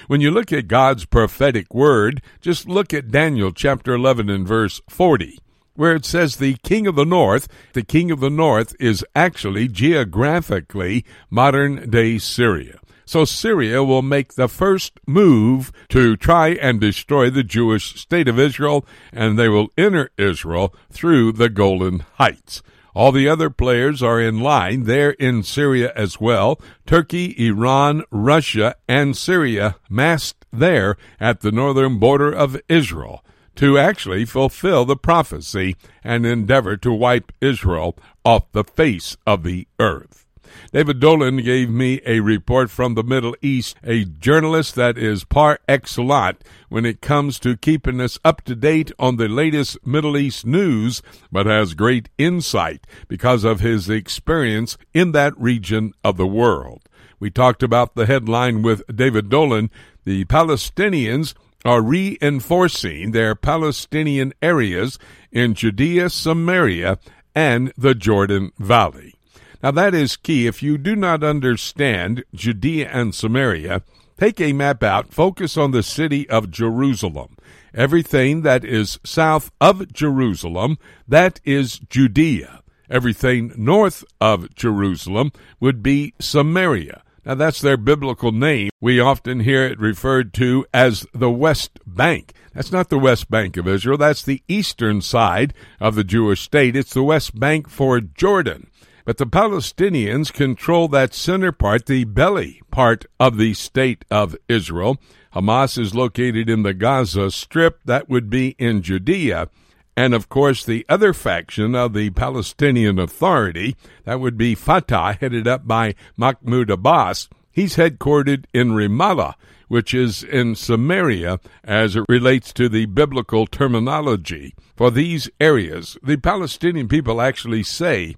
[0.07, 4.81] When you look at God's prophetic word, just look at Daniel chapter 11 and verse
[4.89, 5.39] 40
[5.79, 9.69] where it says the king of the north, the king of the north is actually
[9.69, 12.81] geographically modern day Syria.
[13.09, 18.39] So Syria will make the first move to try and destroy the Jewish state of
[18.39, 22.63] Israel, and they will enter Israel through the Golan Heights.
[22.95, 24.83] All the other players are in line.
[24.83, 26.61] They're in Syria as well.
[26.85, 33.25] Turkey, Iran, Russia, and Syria massed there at the northern border of Israel
[33.57, 39.67] to actually fulfill the prophecy and endeavor to wipe Israel off the face of the
[39.81, 40.28] earth.
[40.73, 45.59] David Dolan gave me a report from the Middle East, a journalist that is par
[45.69, 46.39] excellence
[46.69, 51.03] when it comes to keeping us up to date on the latest Middle East news,
[51.31, 56.83] but has great insight because of his experience in that region of the world.
[57.21, 59.71] We talked about the headline with David Dolan.
[60.05, 61.35] The Palestinians
[61.65, 64.99] are reinforcing their Palestinian areas
[65.33, 66.99] in Judea, Samaria,
[67.35, 69.18] and the Jordan Valley.
[69.63, 70.47] Now, that is key.
[70.47, 73.83] If you do not understand Judea and Samaria,
[74.17, 77.37] take a map out, focus on the city of Jerusalem.
[77.75, 82.63] Everything that is south of Jerusalem, that is Judea.
[82.89, 87.03] Everything north of Jerusalem would be Samaria.
[87.25, 88.71] Now, that's their biblical name.
[88.81, 92.33] We often hear it referred to as the West Bank.
[92.55, 93.99] That's not the West Bank of Israel.
[93.99, 96.75] That's the eastern side of the Jewish state.
[96.75, 98.71] It's the West Bank for Jordan.
[99.09, 104.99] But the Palestinians control that center part, the belly part of the state of Israel.
[105.35, 109.49] Hamas is located in the Gaza Strip, that would be in Judea.
[109.97, 115.49] And of course, the other faction of the Palestinian Authority, that would be Fatah, headed
[115.49, 117.31] up by Mahmoud Abbas.
[117.51, 119.37] He's headquartered in Ramallah,
[119.69, 124.55] which is in Samaria as it relates to the biblical terminology.
[124.77, 128.15] For these areas, the Palestinian people actually say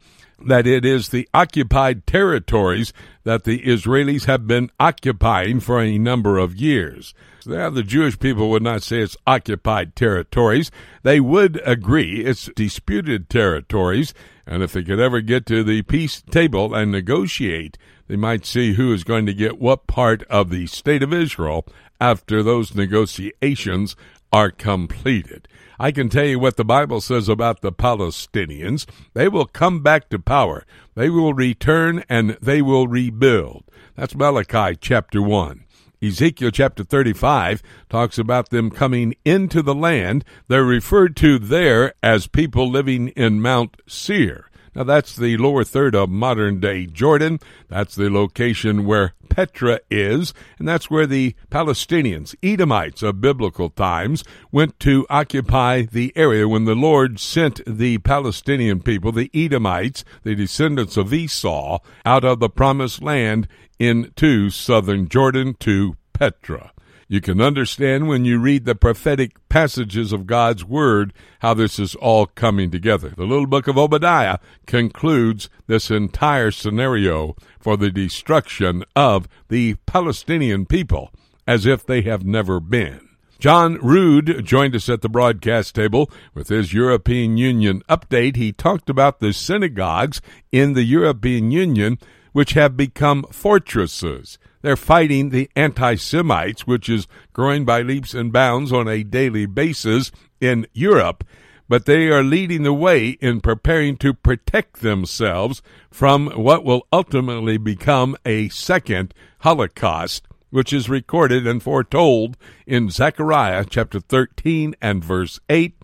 [0.46, 2.92] that it is the occupied territories
[3.24, 7.14] that the Israelis have been occupying for a number of years.
[7.46, 10.70] Now, the Jewish people would not say it's occupied territories.
[11.02, 14.12] They would agree it's disputed territories,
[14.46, 18.74] and if they could ever get to the peace table and negotiate, they might see
[18.74, 21.66] who is going to get what part of the state of Israel
[22.00, 23.96] after those negotiations
[24.32, 25.48] are completed.
[25.82, 28.84] I can tell you what the Bible says about the Palestinians.
[29.14, 30.66] They will come back to power.
[30.94, 33.64] They will return and they will rebuild.
[33.96, 35.64] That's Malachi chapter 1.
[36.02, 40.22] Ezekiel chapter 35 talks about them coming into the land.
[40.48, 44.50] They're referred to there as people living in Mount Seir.
[44.74, 47.40] Now, that's the lower third of modern day Jordan.
[47.68, 54.22] That's the location where Petra is, and that's where the Palestinians, Edomites of biblical times,
[54.52, 60.34] went to occupy the area when the Lord sent the Palestinian people, the Edomites, the
[60.34, 63.48] descendants of Esau, out of the promised land
[63.78, 66.72] into southern Jordan to Petra.
[67.10, 71.96] You can understand when you read the prophetic passages of God's Word how this is
[71.96, 73.08] all coming together.
[73.16, 80.66] The little book of Obadiah concludes this entire scenario for the destruction of the Palestinian
[80.66, 81.10] people
[81.48, 83.00] as if they have never been.
[83.40, 88.36] John Rood joined us at the broadcast table with his European Union update.
[88.36, 90.20] He talked about the synagogues
[90.52, 91.98] in the European Union
[92.30, 94.38] which have become fortresses.
[94.62, 99.46] They're fighting the anti Semites, which is growing by leaps and bounds on a daily
[99.46, 101.24] basis in Europe,
[101.68, 107.56] but they are leading the way in preparing to protect themselves from what will ultimately
[107.56, 115.40] become a second Holocaust, which is recorded and foretold in Zechariah chapter 13 and verse
[115.48, 115.74] 8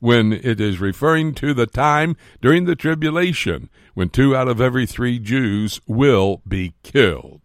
[0.00, 4.86] when it is referring to the time during the tribulation when two out of every
[4.86, 7.41] three Jews will be killed.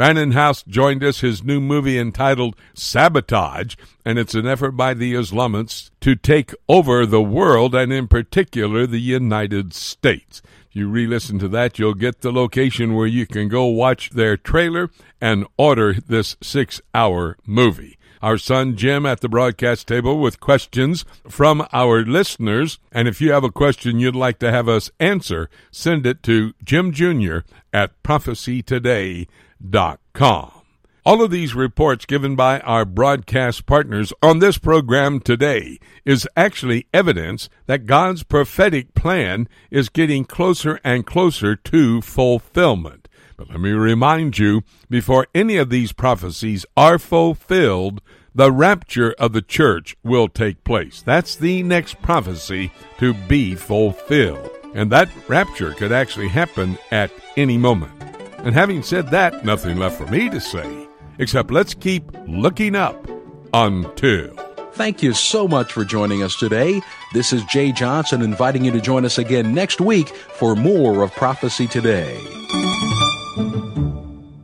[0.00, 5.12] Brannon Howse joined us, his new movie entitled Sabotage, and it's an effort by the
[5.12, 10.40] Islamists to take over the world and, in particular, the United States.
[10.70, 14.08] If you re listen to that, you'll get the location where you can go watch
[14.08, 14.88] their trailer
[15.20, 21.06] and order this six hour movie our son Jim at the broadcast table with questions
[21.26, 22.78] from our listeners.
[22.92, 26.52] And if you have a question you'd like to have us answer, send it to
[26.62, 27.38] Jim Jr.
[27.72, 29.26] at prophecytoday.com.
[31.04, 36.86] All of these reports given by our broadcast partners on this program today is actually
[36.92, 43.08] evidence that God's prophetic plan is getting closer and closer to fulfillment.
[43.36, 48.02] But let me remind you before any of these prophecies are fulfilled,
[48.34, 51.02] the rapture of the church will take place.
[51.02, 54.50] That's the next prophecy to be fulfilled.
[54.74, 58.19] And that rapture could actually happen at any moment.
[58.42, 60.88] And having said that, nothing left for me to say,
[61.18, 63.06] except let's keep looking up
[63.52, 64.34] until.
[64.72, 66.80] Thank you so much for joining us today.
[67.12, 71.12] This is Jay Johnson inviting you to join us again next week for more of
[71.12, 72.18] Prophecy Today.